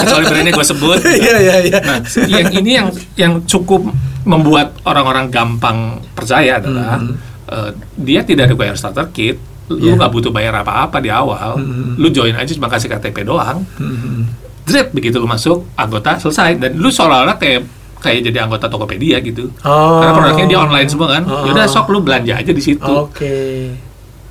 Kecuali 0.00 0.24
brandnya 0.26 0.52
gue 0.52 0.66
sebut. 0.66 0.98
iya 1.22 1.34
iya 1.38 1.56
iya 1.62 1.78
Nah, 1.80 1.98
yang 2.28 2.46
ini 2.52 2.70
yang 2.72 2.88
yang 3.14 3.32
cukup 3.44 3.86
membuat 4.22 4.76
orang-orang 4.82 5.26
gampang 5.28 5.78
percaya 6.12 6.58
adalah 6.58 6.98
eh, 7.46 7.70
dia 7.96 8.20
tidak 8.22 8.50
require 8.50 8.74
starter 8.74 9.08
kit. 9.08 9.38
Lu 9.66 9.78
Hmm. 9.78 9.86
Iya. 9.86 9.92
nggak 9.96 10.10
butuh 10.10 10.30
bayar 10.30 10.54
apa-apa 10.56 10.98
di 10.98 11.08
awal. 11.08 11.54
Lu 11.94 12.10
join 12.10 12.34
aja 12.34 12.50
cuma 12.50 12.66
kasih 12.66 12.90
KTP 12.90 13.22
doang. 13.22 13.62
Hmm. 13.76 14.26
Zret, 14.70 14.88
begitu 14.90 15.18
lu 15.18 15.26
masuk 15.26 15.66
anggota 15.74 16.16
selesai 16.16 16.56
dan 16.56 16.78
lu 16.78 16.88
seolah-olah 16.88 17.36
kayak 17.36 17.66
kayak 18.00 18.24
jadi 18.24 18.48
anggota 18.48 18.66
Tokopedia 18.66 19.20
gitu. 19.20 19.52
Oh. 19.60 20.00
Karena 20.00 20.12
produknya 20.16 20.46
dia 20.48 20.58
online 20.62 20.88
semua 20.88 21.08
kan. 21.12 21.22
Oh. 21.26 21.44
Yaudah 21.44 21.68
sok 21.68 21.92
lu 21.92 22.00
belanja 22.00 22.38
aja 22.38 22.48
di 22.50 22.62
situ. 22.62 22.80
oke 22.88 23.34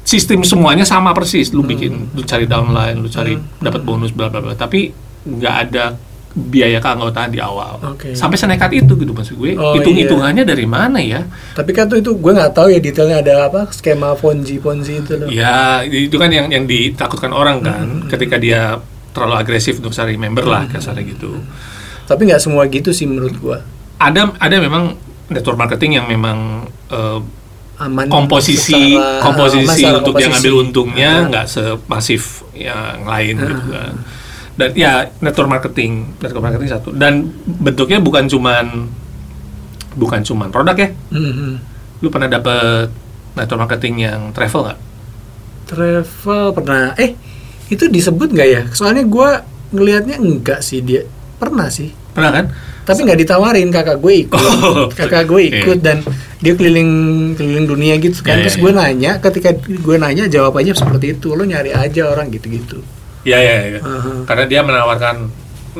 Sistem 0.01 0.41
semuanya 0.41 0.81
sama 0.81 1.13
persis. 1.13 1.53
Lu 1.53 1.61
Hmm. 1.61 1.69
bikin, 1.69 1.93
lu 2.17 2.25
cari 2.25 2.49
downline, 2.49 2.97
lu 2.97 3.05
cari 3.05 3.37
dapat 3.61 3.85
bonus 3.85 4.09
bla 4.09 4.25
bla 4.25 4.41
bla. 4.41 4.57
Tapi 4.57 4.89
nggak 5.21 5.55
ada 5.69 5.93
biaya 6.29 6.81
keanggotaan 6.81 7.29
di 7.29 7.37
awal. 7.37 7.77
Oke. 7.93 8.17
Sampai 8.17 8.37
senekat 8.37 8.73
itu 8.73 8.97
gitu 8.97 9.13
maksud 9.13 9.37
gue. 9.37 9.53
Oh, 9.53 9.77
Hitung-hitungannya 9.77 10.45
dari 10.45 10.65
mana 10.65 10.97
ya? 10.97 11.25
Tapi 11.53 11.69
kan 11.73 11.85
tuh 11.85 12.01
itu 12.01 12.13
gue 12.17 12.31
nggak 12.33 12.53
tahu 12.53 12.73
ya 12.73 12.81
detailnya 12.81 13.21
ada 13.21 13.35
apa 13.49 13.69
skema 13.69 14.17
ponzi 14.17 14.57
ponzi 14.57 14.97
itu 14.97 15.13
loh. 15.13 15.29
Ya 15.29 15.85
itu 15.85 16.17
kan 16.17 16.33
yang 16.33 16.49
yang 16.49 16.65
ditakutkan 16.65 17.29
orang 17.29 17.61
kan. 17.61 17.85
Hmm. 17.85 18.09
Ketika 18.09 18.41
dia 18.41 18.81
terlalu 19.11 19.35
agresif 19.37 19.77
untuk 19.77 19.91
cari 19.91 20.15
member 20.15 20.43
lah 20.43 20.65
kasarnya 20.65 21.03
gitu. 21.03 21.41
Tapi 22.05 22.21
nggak 22.25 22.39
semua 22.39 22.65
gitu 22.65 22.89
sih 22.89 23.05
menurut 23.05 23.33
gue. 23.33 23.57
Ada 23.97 24.33
ada 24.35 24.55
memang 24.57 24.95
network 25.27 25.57
marketing 25.57 25.97
yang 25.97 26.07
memang 26.07 26.65
eh, 26.89 27.19
Aman. 27.79 28.07
komposisi 28.07 28.75
secara- 28.75 29.21
komposisi 29.21 29.63
masalah 29.63 29.99
untuk 29.99 30.13
komposisi. 30.13 30.31
ngambil 30.31 30.53
untungnya 30.59 31.11
Ah. 31.15 31.27
nggak 31.27 31.45
semasif 31.47 32.21
yang 32.51 33.03
lain 33.03 33.35
gitu 33.35 33.65
kan. 33.69 33.93
Dan 34.55 34.69
ya 34.73 34.91
network 35.19 35.47
marketing, 35.49 35.91
network 36.19 36.43
marketing 36.43 36.67
satu. 36.67 36.89
Dan 36.91 37.31
bentuknya 37.45 37.97
bukan 37.97 38.27
cuman 38.27 38.91
bukan 39.95 40.19
cuman 40.19 40.49
produk 40.49 40.75
ya. 40.75 40.89
Mhm. 41.09 41.51
Lu 41.99 42.07
pernah 42.07 42.27
dapet 42.27 42.91
network 43.33 43.59
marketing 43.61 43.95
yang 44.01 44.19
travel 44.31 44.65
nggak? 44.65 44.79
Travel 45.65 46.43
pernah. 46.51 46.91
Eh 46.95 47.13
itu 47.69 47.85
disebut 47.85 48.29
nggak 48.29 48.49
ya? 48.49 48.61
Soalnya 48.69 49.05
gue 49.05 49.29
ngelihatnya 49.71 50.17
enggak 50.17 50.59
sih 50.59 50.81
dia. 50.81 51.05
Pernah 51.37 51.69
sih. 51.69 51.93
Pernah 52.11 52.31
kan? 52.33 52.45
Tapi 52.83 53.05
nggak 53.05 53.19
ditawarin 53.19 53.69
kakak 53.69 53.97
gue 53.97 54.13
ikut. 54.25 54.35
Oh. 54.35 54.89
kakak 54.89 55.23
gue 55.23 55.41
ikut 55.47 55.77
Iya. 55.77 55.85
dan 55.85 55.97
dia 56.39 56.53
keliling 56.53 56.91
keliling 57.33 57.65
dunia 57.65 57.95
gitu 57.95 58.19
kan. 58.19 58.41
Iya, 58.41 58.49
Terus 58.49 58.57
iya, 58.57 58.63
gue 58.65 58.71
iya. 58.71 58.79
nanya, 58.81 59.11
ketika 59.21 59.49
gue 59.55 59.95
nanya 59.95 60.25
jawabannya 60.25 60.73
seperti 60.73 61.13
itu. 61.13 61.31
Lo 61.31 61.43
nyari 61.43 61.69
aja 61.69 62.09
orang 62.09 62.27
gitu-gitu. 62.27 62.81
Ya 63.21 63.37
ya 63.37 63.55
ya. 63.69 63.79
Aha. 63.79 64.25
Karena 64.25 64.45
dia 64.45 64.61
menawarkan 64.61 65.15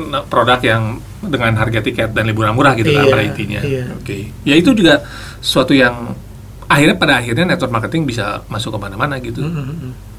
na- 0.06 0.22
produk 0.22 0.62
yang 0.62 0.82
dengan 1.20 1.52
harga 1.52 1.82
tiket 1.82 2.14
dan 2.14 2.24
liburan 2.24 2.54
murah 2.54 2.72
gitu 2.72 2.88
kan 2.90 3.04
Iya, 3.04 3.10
pada 3.10 3.24
intinya. 3.26 3.60
iya. 3.60 3.84
Oke. 3.92 4.30
Ya 4.40 4.54
itu 4.54 4.70
juga 4.72 5.02
suatu 5.38 5.74
yang 5.74 6.14
akhirnya 6.64 6.94
pada 6.94 7.18
akhirnya 7.18 7.44
network 7.44 7.74
marketing 7.74 8.06
bisa 8.06 8.40
masuk 8.46 8.72
ke 8.72 8.78
mana-mana 8.78 9.18
gitu. 9.18 9.42
Mhm. 9.42 10.09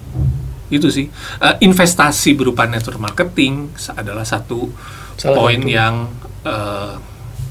Itu 0.72 0.88
sih 0.88 1.06
Eh, 1.38 1.56
investasi 1.62 2.34
berupa 2.34 2.64
network 2.64 2.98
marketing 2.98 3.70
adalah 3.92 4.24
satu 4.24 4.72
poin 5.22 5.62
yang 5.62 6.08
eh, 6.42 6.94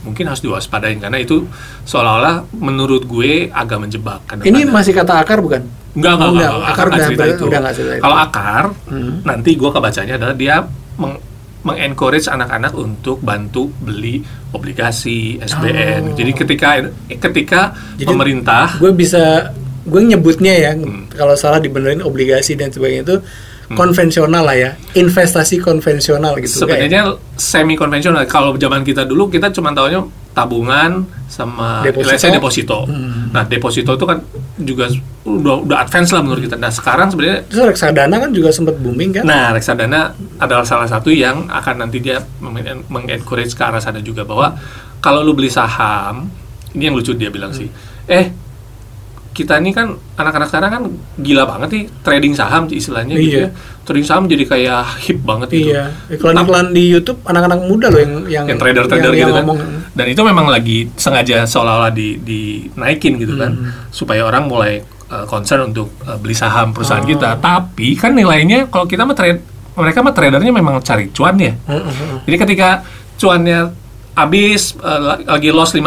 mungkin 0.00 0.24
harus 0.26 0.40
diwaspadain 0.40 0.96
karena 0.98 1.20
itu 1.20 1.44
seolah-olah 1.84 2.48
menurut 2.56 3.04
gue 3.04 3.46
agak 3.46 3.78
menjebak. 3.78 4.24
Ini 4.40 4.64
masih 4.66 4.90
kata 4.90 5.20
akar 5.20 5.38
bukan? 5.38 5.60
Enggak, 5.92 6.12
enggak, 6.12 6.24
Oh, 6.24 6.32
enggak, 6.32 6.50
enggak. 6.50 6.64
Akar 6.64 6.72
Akar 6.72 6.86
nggak 6.86 6.96
udah- 6.96 7.06
cerita 7.06 7.24
itu. 7.28 7.44
udah 7.44 7.60
cerita 7.70 7.92
itu. 7.92 8.02
Kalau 8.02 8.16
akar, 8.16 8.64
Hmm. 8.88 9.12
nanti 9.22 9.50
gua 9.54 9.70
kebacanya 9.70 10.14
adalah 10.16 10.34
dia 10.34 10.56
meng- 10.96 11.20
mengencourage 11.60 12.24
anak-anak 12.26 12.72
untuk 12.72 13.20
bantu 13.20 13.68
beli 13.76 14.24
obligasi 14.50 15.36
SBN. 15.38 16.02
Oh. 16.02 16.16
Jadi 16.16 16.30
ketika 16.32 16.68
ketika 17.10 17.60
Jadi- 17.94 18.08
pemerintah 18.08 18.66
gue 18.74 18.92
bisa 18.92 19.52
gue 19.90 20.00
nyebutnya 20.06 20.54
ya 20.54 20.70
Hmm. 20.72 21.10
kalau 21.10 21.34
salah 21.34 21.58
dibenerin 21.58 22.00
obligasi 22.00 22.54
dan 22.54 22.70
sebagainya 22.70 23.02
itu 23.04 23.16
konvensional 23.70 24.42
lah 24.42 24.56
ya 24.56 24.70
investasi 24.94 25.58
konvensional 25.58 26.34
gitu 26.38 26.64
kayak 26.64 26.86
sebenarnya 26.86 27.02
semi 27.34 27.74
konvensional. 27.74 28.26
Kalau 28.26 28.54
zaman 28.54 28.82
kita 28.82 29.02
dulu 29.02 29.26
kita 29.28 29.50
cuma 29.50 29.70
tahunya 29.70 30.02
tabungan 30.30 31.06
sama 31.26 31.82
Deposito. 31.82 32.26
deposito. 32.28 32.78
Hmm. 32.86 33.30
Nah, 33.30 33.42
deposito 33.44 33.90
itu 33.92 34.04
kan 34.04 34.18
juga 34.56 34.86
udah 35.20 35.62
udah 35.62 35.76
advance 35.80 36.10
lah 36.10 36.18
menurut 36.20 36.42
kita. 36.42 36.54
Nah, 36.56 36.66
sekarang 36.68 37.10
sebenarnya 37.10 37.46
terus 37.46 37.62
reksadana 37.68 38.14
kan 38.16 38.30
juga 38.30 38.50
sempat 38.50 38.74
booming 38.76 39.10
kan 39.12 39.22
Nah, 39.22 39.50
reksadana 39.52 40.10
adalah 40.36 40.62
salah 40.64 40.86
satu 40.86 41.08
yang 41.08 41.46
akan 41.46 41.74
nanti 41.80 41.98
dia 41.98 42.18
meng- 42.40 42.86
mengencourage 42.86 43.54
ke 43.54 43.62
arah 43.62 43.78
sana 43.78 43.98
juga 44.00 44.22
bahwa 44.22 44.54
kalau 44.98 45.22
lu 45.22 45.30
beli 45.30 45.46
saham 45.48 46.26
ini 46.72 46.82
yang 46.84 46.94
lucu 46.94 47.10
dia 47.12 47.26
bilang 47.28 47.50
sih 47.50 47.66
eh 48.06 48.30
kita 49.40 49.56
ini 49.56 49.70
kan 49.70 49.90
anak-anak 50.14 50.46
sekarang 50.46 50.70
kan 50.70 50.82
gila 51.16 51.44
banget 51.44 51.68
nih 51.70 51.84
trading 52.00 52.32
saham 52.32 52.68
istilahnya 52.68 53.14
gitu 53.14 53.36
Iya. 53.38 53.42
ya 53.42 53.48
trading 53.82 54.04
saham 54.04 54.24
jadi 54.26 54.44
kayak 54.44 54.82
hip 55.00 55.18
banget 55.20 55.48
gitu 55.50 55.72
Iya. 55.72 55.84
Iklan-iklan 56.10 56.66
di 56.70 56.84
YouTube 56.88 57.18
anak-anak 57.22 57.58
muda 57.62 57.88
loh 57.88 57.98
yang 57.98 58.12
yang 58.28 58.44
yang 58.46 58.58
trader-trader 58.58 59.08
yang- 59.08 59.16
gitu 59.18 59.30
yang 59.30 59.32
kan. 59.32 59.42
ngomong. 59.42 59.58
Dan 59.90 60.06
itu 60.06 60.20
memang 60.20 60.46
lagi 60.46 60.78
sengaja 60.94 61.42
seolah-olah 61.42 61.90
di 61.90 62.20
dinaikin 62.20 63.16
gitu 63.16 63.34
kan 63.34 63.52
Hmm. 63.52 63.72
supaya 63.88 64.22
orang 64.22 64.44
mulai 64.44 64.78
uh, 65.08 65.24
concern 65.24 65.66
untuk 65.66 65.90
uh, 66.02 66.14
beli 66.14 66.32
saham 66.32 66.70
perusahaan 66.70 67.00
Oh. 67.00 67.08
kita. 67.08 67.34
Tapi 67.36 67.94
kan 67.94 68.12
nilainya 68.12 68.68
kalau 68.68 68.84
kita 68.84 69.02
mah 69.02 69.12
trade 69.12 69.40
mereka 69.72 69.98
mah 70.00 70.12
tradernya 70.12 70.52
memang 70.52 70.78
cari 70.80 71.08
cuan 71.08 71.34
ya. 71.34 71.56
Heeh, 71.56 71.80
heeh. 71.80 72.18
Jadi 72.24 72.36
ketika 72.38 72.68
cuannya 73.16 73.58
habis 74.20 74.76
uh, 74.76 74.98
la- 74.98 75.22
lagi 75.30 75.48
loss 75.48 75.72
5%, 75.72 75.80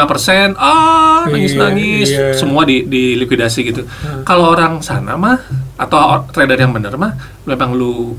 ah 0.56 1.24
nangis-nangis, 1.26 2.08
Iya, 2.10 2.20
iya. 2.30 2.34
semua 2.34 2.64
di 2.64 2.84
di 2.84 3.14
likuidasi 3.16 3.60
gitu. 3.64 3.82
Kalau 4.22 4.50
orang 4.50 4.82
sana 4.82 5.14
mah 5.16 5.40
atau 5.76 6.00
trader 6.28 6.58
yang 6.58 6.72
bener 6.72 6.94
mah 6.96 7.14
memang 7.44 7.72
lu 7.72 8.14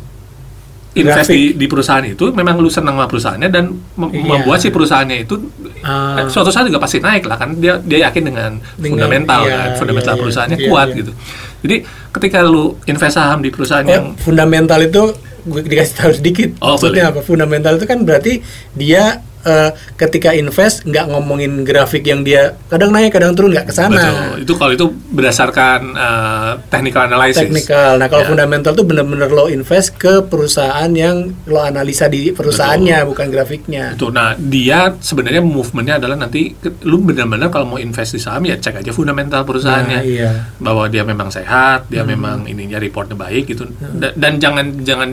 invest 0.94 1.26
di, 1.28 1.50
di 1.52 1.66
perusahaan 1.66 2.02
itu 2.02 2.30
memang 2.30 2.54
lu 2.54 2.70
senang 2.70 2.94
sama 2.94 3.06
perusahaannya 3.06 3.48
dan 3.48 3.66
mem- 3.98 4.14
Iya. 4.14 4.22
membuat 4.24 4.58
si 4.58 4.70
perusahaannya 4.70 5.16
itu 5.20 5.34
Ah. 5.82 6.22
eh, 6.22 6.30
suatu 6.30 6.48
saat 6.48 6.64
juga 6.64 6.78
pasti 6.78 6.98
naik 6.98 7.26
lah 7.26 7.34
kan 7.34 7.50
dia 7.52 7.82
dia 7.82 8.06
yakin 8.06 8.22
dengan, 8.24 8.50
Dengan- 8.72 9.02
fundamental 9.02 9.40
iya, 9.42 9.54
kan 9.58 9.70
fundamental 9.74 10.06
iya, 10.08 10.14
iya. 10.14 10.22
perusahaannya 10.22 10.58
Iya, 10.60 10.68
kuat 10.70 10.88
iya. 10.88 10.96
gitu 10.96 11.12
jadi 11.60 11.76
ketika 12.12 12.38
lu 12.40 12.64
invest 12.84 13.10
saham 13.12 13.42
di 13.42 13.50
perusahaan 13.50 13.82
Oh, 13.82 13.90
yang 13.90 14.06
fundamental 14.14 14.78
itu 14.78 15.02
gue 15.44 15.60
dikasih 15.60 15.94
tahu 15.94 16.12
sedikit. 16.14 16.50
Oh, 16.56 16.72
Maksudnya 16.72 17.10
apa? 17.10 17.20
Fundamental 17.20 17.74
itu 17.74 17.84
kan 17.84 18.00
berarti 18.00 18.40
dia 18.72 19.20
eh, 19.44 19.70
ketika 19.94 20.32
invest 20.32 20.82
nggak 20.82 21.06
ngomongin 21.06 21.62
grafik 21.62 22.02
yang 22.02 22.20
dia 22.20 22.42
kadang 22.66 22.90
naik 22.90 23.10
kadang 23.10 23.32
turun 23.32 23.50
nggak 23.50 23.68
ke 23.68 23.74
sana. 23.74 23.94
betul 23.94 24.40
itu 24.40 24.52
kalau 24.54 24.72
itu 24.72 24.86
berdasarkan 25.10 25.80
eh, 25.94 26.52
technical 26.68 27.02
analysis 27.04 27.44
Teknikal. 27.44 27.96
Nah, 27.96 28.06
kalau 28.06 28.22
Ya. 28.22 28.30
fundamental 28.30 28.72
tuh 28.72 28.82
benar-benar 28.82 29.28
lo 29.28 29.46
invest 29.46 29.94
ke 29.94 30.20
perusahaan 30.22 30.88
yang 30.88 31.16
lo 31.44 31.60
analisa 31.60 32.06
di 32.06 32.30
perusahaannya 32.30 33.04
bukan 33.04 33.26
grafiknya. 33.28 33.92
Itu, 33.92 34.08
nah 34.08 34.32
dia 34.34 34.94
sebenarnya 34.94 35.40
movementnya 35.40 35.98
adalah 35.98 36.16
nanti 36.18 36.52
lu 36.82 37.00
benar-benar 37.00 37.48
kalau 37.48 37.66
mau 37.66 37.78
invest 37.78 38.12
di 38.12 38.20
saham 38.20 38.42
ya 38.42 38.56
cek 38.56 38.80
aja 38.80 38.90
fundamental 38.90 39.42
perusahaannya 39.42 39.92
Nah, 39.94 40.02
iya. 40.02 40.30
bahwa 40.56 40.86
dia 40.86 41.02
memang 41.02 41.28
sehat, 41.28 41.86
dia 41.86 42.00
Hmm. 42.00 42.10
memang 42.10 42.36
ininya 42.44 42.76
reportnya 42.76 43.14
baik 43.14 43.44
gitu 43.46 43.68
Da- 43.94 44.14
dan 44.14 44.38
jangan 44.38 44.80
jangan 44.80 45.10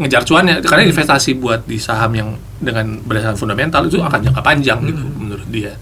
ngejar 0.00 0.24
cuannya 0.24 0.64
karena 0.64 0.88
Hmm. 0.88 0.92
investasi 0.96 1.30
buat 1.36 1.68
di 1.68 1.76
saham 1.76 2.12
yang 2.16 2.28
dengan 2.56 2.98
berdasarkan 3.04 3.36
fundamental 3.36 3.84
itu 3.84 4.00
akan 4.00 4.20
jangka 4.24 4.40
panjang 4.40 4.80
gitu 4.88 5.04
Hmm. 5.04 5.16
menurut 5.20 5.48
dia. 5.48 5.76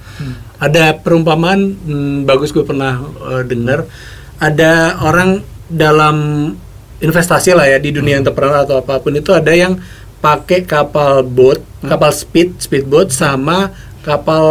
Ada 0.59 0.99
perumpamaan 0.99 1.79
hmm, 1.79 2.27
bagus 2.27 2.51
gue 2.51 2.67
pernah 2.67 2.99
eh, 3.31 3.47
dengar. 3.47 3.87
Ada 4.39 4.99
orang 5.03 5.43
dalam 5.71 6.17
investasi 6.99 7.55
lah 7.55 7.67
ya 7.67 7.79
di 7.79 7.95
dunia 7.95 8.19
entrepreneur 8.19 8.67
atau 8.67 8.83
apa 8.83 8.99
pun 8.99 9.15
itu 9.15 9.31
ada 9.31 9.55
yang 9.55 9.79
pakai 10.19 10.67
kapal 10.67 11.23
boat, 11.23 11.63
kapal 11.81 12.11
speed, 12.11 12.59
speedboat 12.59 13.15
sama 13.15 13.71
kapal 14.03 14.43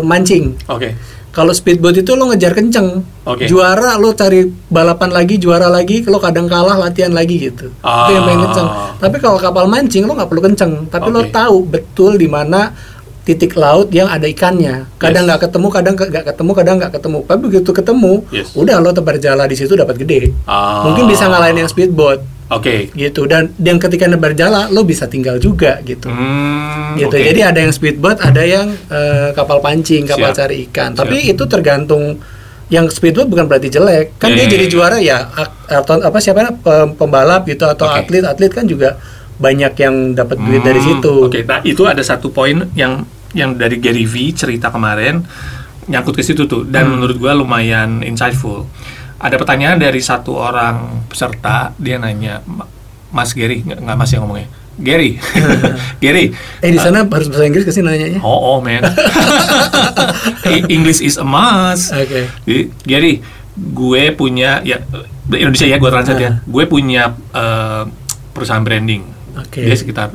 mancing. 0.00 0.56
Oke. 0.64 0.96
Kalau 1.30 1.54
speedboat 1.54 1.94
itu 1.94 2.10
lo 2.12 2.26
ngejar 2.26 2.52
kenceng, 2.52 3.06
Oke. 3.22 3.46
juara 3.46 3.94
lo 3.94 4.10
cari 4.12 4.42
balapan 4.66 5.10
lagi, 5.10 5.38
juara 5.38 5.66
lagi, 5.66 6.02
lo 6.02 6.18
kadang 6.18 6.44
kalah 6.44 6.74
latihan 6.74 7.10
lagi 7.10 7.38
gitu. 7.40 7.70
Itu 7.70 8.10
yang 8.10 8.26
paling 8.26 8.38
Ah. 8.38 8.44
kenceng. 8.44 8.68
Tapi 8.98 9.16
kalau 9.18 9.38
kapal 9.38 9.64
mancing 9.64 10.04
lo 10.04 10.12
nggak 10.12 10.26
perlu 10.26 10.42
kenceng, 10.42 10.72
tapi 10.86 11.06
lo 11.08 11.22
Oke. 11.22 11.30
tahu 11.30 11.56
betul 11.64 12.18
di 12.18 12.26
mana 12.26 12.74
titik 13.22 13.54
laut 13.54 13.88
yang 13.90 14.10
ada 14.10 14.26
ikannya. 14.26 14.90
Kadang 14.96 15.22
Yes. 15.22 15.28
nggak 15.30 15.40
ketemu, 15.46 15.66
kadang 15.70 15.94
nggak 15.94 16.24
ketemu, 16.26 16.50
kadang 16.50 16.74
nggak 16.76 16.92
ketemu. 16.92 17.18
Tapi 17.22 17.40
begitu 17.40 17.70
ketemu, 17.70 18.12
Yes. 18.28 18.48
udah 18.58 18.76
lo 18.76 18.90
tebar 18.90 19.16
jala 19.16 19.46
di 19.46 19.54
situ 19.54 19.72
dapat 19.72 19.96
gede. 19.96 20.34
Ah. 20.44 20.82
Mungkin 20.82 21.06
bisa 21.06 21.30
ngalahin 21.30 21.62
yang 21.62 21.70
speedboat 21.70 22.18
Oke. 22.50 22.90
gitu. 22.92 23.24
Dan 23.24 23.54
dan 23.54 23.76
ketika 23.76 24.04
nebar 24.04 24.32
jala 24.32 24.66
lo 24.66 24.82
bisa 24.82 25.06
tinggal 25.06 25.38
juga 25.38 25.78
gitu 25.80 26.06
Hmm, 26.06 26.94
gitu. 26.96 27.08
oke. 27.08 27.22
Jadi 27.22 27.40
ada 27.40 27.58
yang 27.58 27.70
speedboat, 27.70 28.18
ada 28.18 28.42
yang 28.42 28.66
eh, 28.70 29.30
kapal 29.32 29.58
pancing, 29.58 30.04
kapal 30.04 30.30
Siap. 30.30 30.38
cari 30.40 30.66
ikan. 30.66 30.90
Tapi 30.92 31.30
itu 31.30 31.44
tergantung 31.46 32.18
yang 32.68 32.86
speedboat 32.86 33.26
bukan 33.26 33.46
berarti 33.46 33.66
jelek. 33.68 34.14
Kan 34.16 34.30
Ya, 34.30 34.36
dia 34.36 34.44
ya, 34.44 34.50
jadi 34.52 34.64
ya. 34.64 34.70
juara 34.70 34.98
ya 34.98 35.18
atau 35.68 35.98
apa 35.98 36.18
siapa 36.18 36.50
pem- 36.52 36.94
pembalap 36.94 37.42
gitu 37.44 37.64
atau 37.64 37.86
Oke. 37.88 37.98
atlet 38.00 38.22
atlet 38.24 38.50
kan 38.50 38.62
juga 38.64 38.98
banyak 39.36 39.72
yang 39.74 39.94
dapat 40.12 40.36
duit 40.36 40.60
dari 40.60 40.78
Hmm, 40.78 40.88
situ. 40.98 41.14
Oke, 41.24 41.42
nah 41.42 41.62
itu 41.62 41.82
ada 41.82 41.98
satu 42.00 42.28
poin 42.28 42.66
yang 42.74 43.02
yang 43.30 43.54
dari 43.54 43.78
Gary 43.78 44.04
V 44.04 44.30
cerita 44.32 44.68
kemarin 44.68 45.22
nyangkut 45.86 46.12
ke 46.12 46.22
situ 46.22 46.44
tuh 46.44 46.62
dan 46.62 46.86
Hmm. 46.86 46.98
menurut 46.98 47.16
gua 47.16 47.32
lumayan 47.32 48.02
insightful. 48.02 48.66
Ada 49.20 49.36
pertanyaan 49.36 49.76
dari 49.76 50.00
satu 50.00 50.32
orang 50.32 51.04
peserta, 51.04 51.76
dia 51.76 51.96
nanya, 51.96 52.40
"Ma- 52.42 52.64
Mas 53.10 53.30
Gary, 53.30 53.60
nggak 53.60 53.92
Mas 53.92 54.08
yang 54.08 54.24
ngomongnya, 54.24 54.48
Gary, 54.74 55.20
Gary, 56.02 56.32
Eh 56.58 56.70
di 56.70 56.78
sana 56.78 57.04
harus 57.04 57.28
bahasa 57.28 57.44
Inggris 57.44 57.62
ke 57.62 57.70
sini 57.70 57.84
nanyanya. 57.86 58.20
oh 58.20 58.56
oh 58.56 58.58
man, 58.58 58.80
English 60.68 61.00
is 61.00 61.16
a 61.16 61.26
must. 61.26 61.92
Oke. 61.92 62.26
Jadi, 62.42 62.60
Gary, 62.82 63.12
gue 63.52 64.02
punya 64.12 64.62
ya 64.62 64.80
Indonesia 65.28 65.68
ya, 65.68 65.76
gue 65.76 65.90
translate 65.90 66.22
ya. 66.22 66.32
Gue 66.42 66.64
punya 66.64 67.02
eh, 67.30 67.82
perusahaan 68.32 68.62
branding. 68.62 69.04
Oke. 69.36 69.62
Dia 69.62 69.76
sekitar 69.76 70.14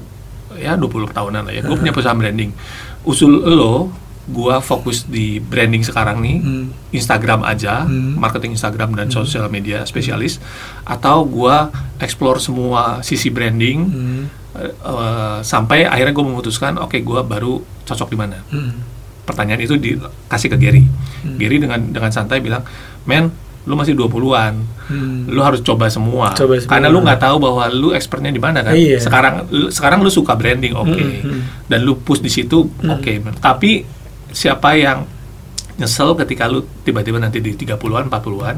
ya 0.56 0.74
20 0.74 1.12
tahunan 1.12 1.46
lah 1.46 1.54
ya. 1.54 1.62
Gue 1.62 1.78
punya 1.78 1.94
perusahaan 1.94 2.18
branding. 2.18 2.50
Usul 3.04 3.44
lo, 3.46 3.94
gue 4.26 4.56
fokus 4.60 5.06
di 5.06 5.38
branding 5.38 5.82
sekarang 5.82 6.18
nih, 6.18 6.38
Hmm. 6.40 6.66
Instagram 6.90 7.46
aja, 7.46 7.86
Hmm. 7.86 8.18
marketing 8.18 8.58
Instagram 8.58 8.94
dan 8.94 9.08
sosial 9.08 9.46
media 9.48 9.86
spesialis, 9.86 10.42
atau 10.82 11.22
gue 11.24 11.56
explore 12.00 12.42
semua 12.42 13.02
sisi 13.02 13.30
branding 13.30 13.80
Hmm. 13.86 14.24
eh, 14.56 15.40
sampai 15.42 15.86
akhirnya 15.86 16.12
gue 16.12 16.26
memutuskan, 16.26 16.80
oke 16.80 16.98
gue 16.98 17.20
baru 17.22 17.60
cocok 17.84 18.08
di 18.08 18.18
mana 18.18 18.42
Hmm. 18.50 18.74
pertanyaan 19.24 19.62
itu 19.62 19.76
dikasih 19.76 20.50
ke 20.50 20.58
Gary. 20.58 20.84
Gary 21.38 21.58
dengan 21.58 21.82
dengan 21.82 22.10
santai 22.10 22.42
bilang, 22.42 22.62
"Men, 23.04 23.30
lu 23.66 23.74
masih 23.74 23.98
20-an. 23.98 24.62
Hmm. 24.86 25.26
Lu 25.26 25.42
harus 25.42 25.66
coba 25.66 25.90
semua." 25.90 26.30
Coba 26.34 26.62
semua. 26.62 26.70
Karena 26.70 26.88
lu 26.88 27.02
nggak 27.02 27.18
tahu 27.18 27.42
bahwa 27.42 27.66
lu 27.68 27.90
expertnya 27.92 28.30
di 28.30 28.38
mana 28.38 28.62
kan. 28.62 28.78
Iya. 28.78 29.02
Sekarang 29.02 29.50
lu, 29.50 29.74
sekarang 29.74 30.06
lu 30.06 30.10
suka 30.10 30.38
branding, 30.38 30.78
oke. 30.78 30.94
Hmm, 30.94 31.22
hmm. 31.26 31.42
Dan 31.66 31.82
lu 31.82 31.98
push 31.98 32.22
di 32.22 32.30
situ, 32.30 32.70
oke. 32.80 33.12
Tapi 33.42 33.82
siapa 34.36 34.76
yang 34.76 35.08
nyesel 35.76 36.16
ketika 36.16 36.48
lu 36.48 36.64
tiba-tiba 36.84 37.20
nanti 37.20 37.40
di 37.40 37.52
30-an, 37.52 38.08
40-an, 38.08 38.58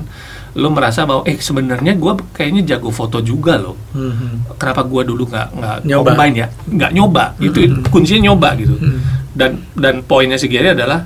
lu 0.53 0.69
merasa 0.69 1.01
bahwa 1.01 1.21
eh 1.23 1.33
sebenarnya 1.35 1.93
gua 1.93 2.13
kayaknya 2.31 2.61
jago 2.67 2.89
foto 2.89 3.21
juga 3.21 3.57
loh 3.57 3.73
Hmm. 3.89 4.45
kenapa 4.53 4.81
gua 4.83 5.01
dulu 5.01 5.25
nggak 5.25 5.47
nggak 5.51 5.77
Nyoba. 5.83 6.07
combine 6.07 6.35
ya 6.35 6.47
nggak 6.67 6.91
nyoba 6.91 7.23
itu 7.39 7.57
kuncinya 7.87 8.21
nyoba 8.27 8.49
gitu 8.55 8.75
Hmm. 8.75 8.99
dan 9.33 9.51
dan 9.73 9.95
poinnya 10.01 10.35
si 10.35 10.45
Gary 10.45 10.69
adalah 10.71 11.05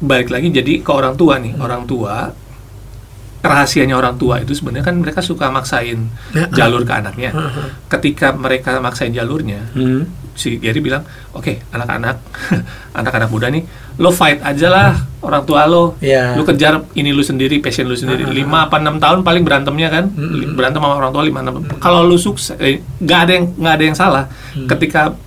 balik 0.00 0.28
lagi 0.28 0.48
jadi 0.50 0.80
ke 0.80 0.90
orang 0.90 1.16
tua 1.16 1.36
nih 1.36 1.56
orang 1.56 1.84
tua 1.84 2.28
rahasianya 3.38 3.94
orang 3.94 4.16
tua 4.16 4.42
itu 4.42 4.50
sebenarnya 4.52 4.84
kan 4.84 4.96
mereka 4.96 5.22
suka 5.22 5.48
maksain 5.48 6.10
Ya. 6.30 6.44
jalur 6.50 6.82
ke 6.82 6.92
anaknya 6.92 7.30
ketika 7.88 8.34
mereka 8.34 8.76
maksain 8.78 9.10
jalurnya 9.10 9.62
Hmm. 9.72 10.04
Si 10.38 10.56
Gary 10.56 10.78
bilang 10.78 11.02
oke 11.32 11.66
anak-anak 11.68 12.16
anak-anak 12.98 13.28
muda 13.28 13.50
nih 13.50 13.66
lo 13.98 14.08
fight 14.08 14.38
aja 14.40 14.68
lah 14.68 14.90
orang 15.18 15.42
tua 15.42 15.66
lo. 15.66 15.98
Ya. 15.98 16.32
lu 16.32 16.46
kejar 16.46 16.86
ini 16.94 17.10
lu 17.10 17.20
sendiri 17.20 17.58
passion 17.58 17.84
lu 17.84 17.94
sendiri. 17.94 18.22
Lima 18.24 18.64
apa 18.64 18.78
enam 18.78 18.96
tahun 18.96 19.20
paling 19.20 19.42
berantemnya 19.42 19.90
kan? 19.90 20.04
Li- 20.14 20.46
berantem 20.48 20.78
sama 20.78 20.94
orang 20.94 21.10
tua 21.10 21.22
lima 21.22 21.42
enam. 21.42 21.66
Kalau 21.76 22.00
lu 22.00 22.14
sukses 22.14 22.54
eh, 22.56 22.78
nggak 22.96 23.18
ada 23.18 23.32
yang 23.32 23.44
nggak 23.52 23.74
ada 23.74 23.84
yang 23.84 23.96
salah. 23.96 24.24
Ketika 24.64 25.18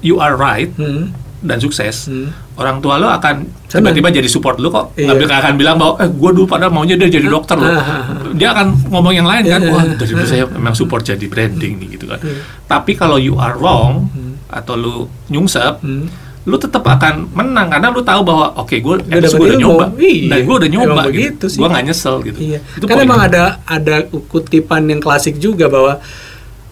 you 0.00 0.16
are 0.16 0.32
right 0.32 0.70
Hmm. 0.72 1.10
dan 1.40 1.58
sukses 1.58 2.06
Hmm. 2.06 2.30
orang 2.54 2.78
tua 2.78 2.96
lo 2.96 3.08
akan 3.08 3.48
tiba-tiba 3.66 4.12
jadi 4.12 4.28
support 4.28 4.56
lu 4.56 4.68
kok. 4.68 4.94
Iya. 4.94 5.10
nggak 5.10 5.40
akan 5.42 5.54
bilang 5.56 5.74
bahwa 5.74 5.98
eh 5.98 6.06
gue 6.06 6.30
dulu 6.30 6.46
padahal 6.46 6.70
maunya 6.70 6.94
dia 6.94 7.10
jadi 7.10 7.26
dokter 7.26 7.56
loh. 7.56 7.66
dia 8.30 8.52
akan 8.52 8.86
ngomong 8.86 9.10
yang 9.12 9.24
lain 9.24 9.42
kan 9.44 9.58
Iya. 9.58 9.72
wah 9.72 9.84
dari 9.90 10.06
dulu 10.08 10.22
saya 10.24 10.44
memang 10.46 10.72
support 10.72 11.02
jadi 11.02 11.26
branding 11.26 11.74
nih 11.76 11.98
gitu 11.98 12.06
kan. 12.06 12.22
Tapi 12.64 12.94
kalau 12.94 13.18
you 13.18 13.34
are 13.34 13.56
wrong 13.56 14.06
atau 14.52 14.74
lu 14.74 14.94
nyungsep 15.26 15.78
Hmm. 15.80 16.06
lu 16.42 16.56
tetap 16.56 16.80
akan 16.82 17.28
menang 17.30 17.68
karena 17.68 17.88
lu 17.88 18.00
tahu 18.00 18.20
bahwa 18.22 18.46
oke 18.56 18.72
gue 18.74 18.94
Udah 18.98 19.30
gue 19.30 19.46
udah 19.46 19.58
nyoba 19.58 19.84
Iya, 19.94 20.26
dan 20.26 20.38
gue 20.40 20.54
udah 20.56 20.70
nyoba 20.70 20.92
emang 20.96 21.08
gitu, 21.12 21.44
gue 21.46 21.68
nggak 21.68 21.84
nyesel 21.84 22.14
gitu 22.22 22.38
Iya. 22.40 22.58
itu 22.72 22.84
kan 22.84 22.96
poin. 22.96 23.06
emang 23.06 23.20
ada 23.22 23.42
ada 23.62 23.94
kutipan 24.26 24.82
yang 24.84 24.98
klasik 24.98 25.36
juga 25.36 25.66
bahwa 25.66 26.00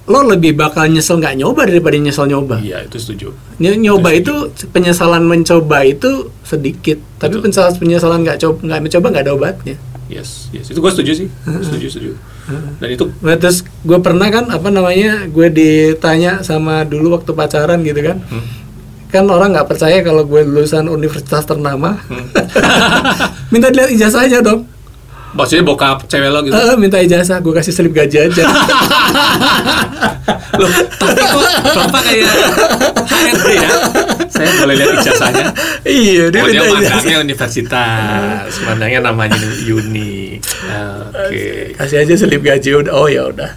lo 0.04 0.24
lebih 0.24 0.56
bakal 0.56 0.88
nyesel 0.88 1.16
nggak 1.16 1.36
nyoba 1.36 1.68
daripada 1.68 1.92
nyesel 1.94 2.24
nyoba. 2.26 2.56
iya 2.58 2.80
itu 2.80 2.96
setuju 2.96 3.28
Ny- 3.58 3.76
Nyoba 3.78 4.08
itu 4.10 4.32
penyesalan 4.66 5.20
mencoba 5.22 5.84
itu 5.84 6.32
sedikit, 6.42 6.96
tapi 7.16 7.36
Betul. 7.36 7.42
penyesalan 7.44 7.72
penyesalan 7.76 8.18
nggak 8.22 8.38
coba 8.38 8.56
nggak 8.62 8.80
mencoba 8.80 9.06
nggak 9.10 9.24
ada 9.26 9.34
obatnya. 9.34 9.76
Yes 10.08 10.48
yes 10.50 10.72
itu 10.72 10.80
gue 10.80 10.92
setuju 10.92 11.12
sih 11.24 11.28
setuju 11.66 11.86
setuju 11.92 12.12
dan 12.80 12.88
itu 12.88 13.04
Nah, 13.20 13.36
terus 13.36 13.60
gue 13.84 13.98
pernah 14.00 14.32
kan 14.32 14.48
apa 14.48 14.72
namanya 14.72 15.28
gue 15.28 15.52
ditanya 15.52 16.40
sama 16.40 16.80
dulu 16.88 17.20
waktu 17.20 17.36
pacaran 17.36 17.84
gitu 17.84 18.00
kan, 18.00 18.24
hmm, 18.24 18.46
kan 19.12 19.28
orang 19.28 19.52
nggak 19.52 19.68
percaya 19.68 20.00
kalau 20.00 20.24
gue 20.24 20.48
lulusan 20.48 20.88
universitas 20.88 21.44
ternama. 21.44 22.00
Hmm. 22.08 22.24
minta 23.52 23.68
dilihat 23.68 23.92
ijazahnya 23.92 24.40
dong. 24.40 24.64
Maksudnya 25.28 25.60
bokap 25.62 26.08
cewek 26.08 26.28
lo 26.28 26.40
gitu. 26.40 26.52
Eh, 26.52 26.76
minta 26.76 26.96
ijazah, 26.96 27.38
gue 27.38 27.52
kasih 27.52 27.70
slip 27.70 27.92
gaji 27.92 28.16
aja. 28.26 28.44
Loh, 30.58 30.70
tapi 30.96 31.20
kok 31.20 31.44
Bapak 31.70 32.02
kayak 32.02 32.32
HRD 33.06 33.46
ya? 33.54 33.70
Saya 34.26 34.50
boleh 34.56 34.74
lihat 34.74 34.94
ijazahnya. 34.98 35.46
iya, 35.84 36.24
dia 36.28 36.40
Oh, 36.40 36.48
dia 36.48 36.58
minta 36.58 36.74
ijazah. 36.74 36.96
magangnya 36.96 37.18
universitas. 37.22 38.50
Mandangnya 38.64 39.00
namanya 39.04 39.38
uni. 39.64 40.40
Oke. 41.14 41.76
Kasih 41.76 41.96
aja 42.02 42.14
slip 42.16 42.42
gaji 42.42 42.70
udah. 42.74 42.92
Oh 42.92 43.06
ya 43.06 43.28
udah. 43.28 43.50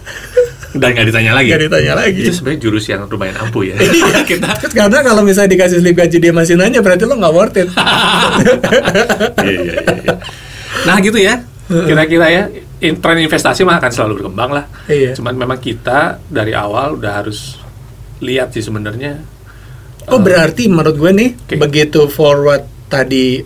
Dan 0.72 0.88
nggak 0.94 1.06
ditanya 1.08 1.32
lagi. 1.34 1.48
Nggak 1.50 1.62
ditanya 1.66 1.92
lagi. 1.98 2.20
Itu 2.22 2.32
sebenarnya 2.32 2.60
jurus 2.60 2.84
yang 2.86 3.00
lumayan 3.04 3.36
ampuh 3.40 3.62
ya. 3.64 3.74
Kita 4.30 4.48
Terus 4.56 4.72
Karena 4.72 4.98
kalau 5.02 5.20
misalnya 5.20 5.50
dikasih 5.52 5.80
slip 5.80 5.96
gaji 5.96 6.16
dia 6.16 6.32
masih 6.32 6.54
nanya 6.54 6.80
berarti 6.80 7.04
lo 7.04 7.16
nggak 7.16 7.34
worth 7.34 7.56
it. 7.58 7.68
Iya, 7.68 7.82
iya, 9.48 9.60
iya, 9.60 9.74
iya. 10.06 10.14
Nah 10.82 10.96
gitu 10.98 11.14
ya, 11.14 11.36
kira-kira 11.72 12.26
ya 12.28 12.42
in- 12.82 12.98
tren 13.00 13.18
investasi 13.22 13.64
mah 13.64 13.80
akan 13.80 13.90
selalu 13.92 14.12
berkembang 14.22 14.50
lah. 14.52 14.64
Iya. 14.86 15.16
Cuman 15.16 15.34
memang 15.34 15.58
kita 15.58 16.20
dari 16.28 16.52
awal 16.52 16.98
udah 17.00 17.12
harus 17.24 17.56
lihat 18.22 18.54
sih 18.54 18.62
sebenarnya. 18.62 19.18
Oh 20.10 20.18
berarti 20.18 20.66
menurut 20.66 20.98
gue 20.98 21.12
nih 21.14 21.30
Oke. 21.46 21.54
begitu 21.58 22.10
forward 22.10 22.66
tadi 22.90 23.38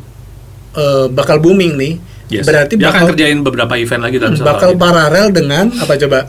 eh, 0.75 1.07
bakal 1.13 1.41
booming 1.41 1.75
nih. 1.77 1.95
Yes. 2.27 2.43
Berarti 2.43 2.75
dia 2.75 2.91
akan 2.91 3.07
bakal 3.07 3.09
kerjain 3.15 3.39
beberapa 3.45 3.75
event 3.79 4.03
lagi 4.03 4.17
dalam 4.19 4.35
satu 4.35 4.47
bakal 4.51 4.71
paralel 4.75 5.27
dengan 5.31 5.71
apa 5.79 5.95
coba? 5.95 6.21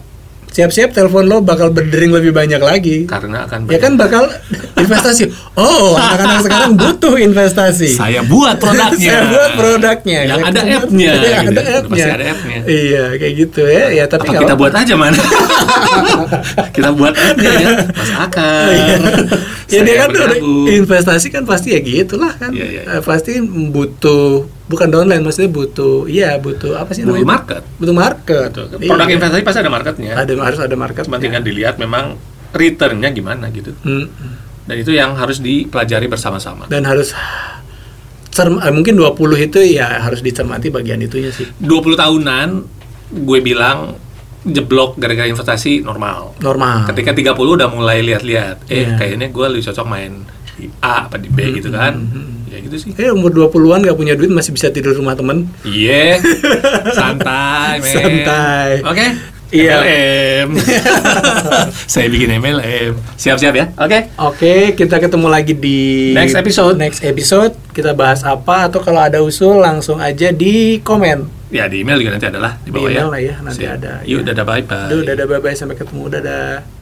Siap-siap 0.57 0.89
telepon 0.89 1.29
lo 1.29 1.37
bakal 1.39 1.69
berdering 1.69 2.09
lebih 2.09 2.33
banyak 2.33 2.57
lagi. 2.57 3.05
karena 3.05 3.45
akan 3.45 3.69
Ya 3.69 3.77
kan 3.77 3.93
bakal 3.93 4.25
investasi. 4.81 5.29
Oh, 5.53 5.93
anak-anak 5.93 6.41
sekarang 6.41 6.71
butuh 6.73 7.13
investasi. 7.15 7.93
saya 7.93 8.25
buat 8.25 8.57
produknya. 8.57 8.97
Saya 9.11 9.23
buat 9.27 9.51
produknya. 9.53 10.19
Yang 10.25 10.39
Ya 10.39 10.47
ada 10.49 10.61
app-nya, 10.73 11.11
gitu. 11.13 11.21
ada 11.21 11.45
Udah 11.45 11.65
app-nya. 11.69 11.93
pasti 11.93 12.09
ada 12.09 12.25
app-nya. 12.27 12.59
Iya, 12.65 13.03
kayak 13.15 13.33
gitu 13.37 13.61
ya. 13.63 13.85
Ya 13.93 14.05
tapi 14.07 14.25
Apa 14.25 14.41
kita 14.41 14.53
buat 14.55 14.73
aja 14.73 14.93
man? 14.97 15.13
kita 16.75 16.89
buat 16.91 17.13
aja 17.13 17.49
ya, 17.53 17.69
Mas 17.93 18.11
Akar. 18.17 18.65
Ya 19.69 19.83
dia 19.83 19.95
kan 19.99 20.09
bergabung. 20.09 20.63
investasi 20.65 21.27
kan 21.27 21.43
pasti 21.43 21.75
ya 21.75 21.79
gitulah 21.79 22.31
kan. 22.33 22.49
Iya, 22.49 22.65
iya. 22.65 22.81
Eh, 22.87 23.01
Pasti 23.01 23.35
butuh 23.43 24.47
bukan 24.65 24.87
downline 24.87 25.19
maksudnya 25.19 25.47
butuh 25.49 26.07
iya 26.07 26.35
butuh 26.37 26.75
apa 26.75 26.91
sih 26.91 27.03
Butuh 27.03 27.19
namanya? 27.19 27.27
market. 27.29 27.61
Butuh 27.75 27.91
market. 27.93 28.49
Betul. 28.49 28.65
Iya. 28.77 28.89
Produk 28.89 29.07
investasi 29.09 29.43
pasti 29.43 29.59
ada 29.59 29.69
marketnya. 29.69 30.11
ada 30.15 30.31
harus 30.37 30.59
ada 30.59 30.75
market. 30.75 31.03
Cuma 31.03 31.17
tinggal 31.17 31.41
dilihat 31.41 31.75
memang 31.77 32.15
returnnya 32.49 33.11
gimana 33.11 33.47
gitu. 33.49 33.75
Hmm. 33.81 34.07
Dan 34.63 34.75
itu 34.77 34.91
yang 34.91 35.13
harus 35.13 35.39
dipelajari 35.39 36.07
bersama-sama. 36.07 36.67
Dan 36.67 36.83
harus 36.83 37.11
cerm- 38.29 38.59
eh, 38.59 38.71
mungkin 38.71 38.95
20 38.95 39.15
itu 39.41 39.59
ya 39.59 39.99
harus 39.99 40.19
dicermati 40.19 40.67
bagian 40.69 40.99
itunya 40.99 41.29
sih. 41.29 41.47
20 41.57 41.67
tahunan 41.93 42.49
gue 43.09 43.39
bilang 43.39 43.95
jeblok 44.47 44.95
gara-gara 44.95 45.25
investasi 45.25 45.81
normal. 45.81 46.33
Normal. 46.39 46.87
Ketika 46.87 47.11
30 47.11 47.33
udah 47.35 47.67
mulai 47.67 47.99
lihat-lihat, 48.01 48.67
eh 48.67 48.83
Iya. 48.83 48.95
kayaknya 48.95 49.27
gue 49.29 49.45
lebih 49.47 49.63
cocok 49.65 49.85
main 49.85 50.23
di 50.55 50.65
A 50.79 51.05
apa 51.05 51.15
di 51.15 51.29
B 51.29 51.37
gitu 51.53 51.69
kan. 51.69 51.93
Ya 52.47 52.57
gitu 52.59 52.75
sih. 52.79 52.91
Eh 52.95 53.11
umur 53.11 53.29
20-an 53.29 53.83
gak 53.83 53.93
punya 53.93 54.15
duit 54.15 54.31
masih 54.31 54.51
bisa 54.51 54.67
tidur 54.67 54.95
rumah 54.95 55.13
temen 55.13 55.45
Iya. 55.61 56.17
Santai, 56.97 57.79
men. 57.79 57.91
Santai. 57.91 58.69
Oke. 58.81 59.05
Iya. 59.47 59.79
MLM. 59.79 60.49
Saya 61.91 62.07
bikin 62.09 62.35
MLM. 62.35 62.99
Siap-siap 63.15 63.53
ya. 63.53 63.65
Oke. 63.79 64.11
Oke, 64.19 64.55
kita 64.75 64.99
ketemu 64.99 65.27
lagi 65.27 65.53
di 65.53 66.11
Next 66.11 66.35
episode. 66.35 66.75
Next 66.75 66.99
episode 66.99 67.55
kita 67.71 67.95
bahas 67.95 68.27
apa 68.27 68.67
atau 68.67 68.83
kalau 68.83 68.99
ada 68.99 69.23
usul 69.23 69.61
langsung 69.61 70.01
aja 70.01 70.33
di 70.33 70.83
komen. 70.83 71.36
Ya 71.47 71.63
di 71.71 71.79
email 71.79 72.03
juga 72.03 72.11
nanti 72.19 72.27
adalah 72.27 72.59
di 72.59 72.67
Di 72.67 72.71
bawah 72.75 72.91
email 72.91 73.07
ya. 73.07 73.07
lah 73.07 73.21
ya, 73.23 73.35
nanti 73.39 73.63
Sip. 73.63 73.71
ada, 73.71 73.93
Yuk, 74.03 74.19
ya. 74.19 74.25
dadah 74.35 74.43
bye 74.43 74.63
bye. 74.67 74.87
Aduh, 74.91 75.01
dadah 75.07 75.25
bye 75.25 75.39
bye 75.39 75.55
sampai 75.55 75.79
ketemu 75.79 76.03
dadah. 76.11 76.67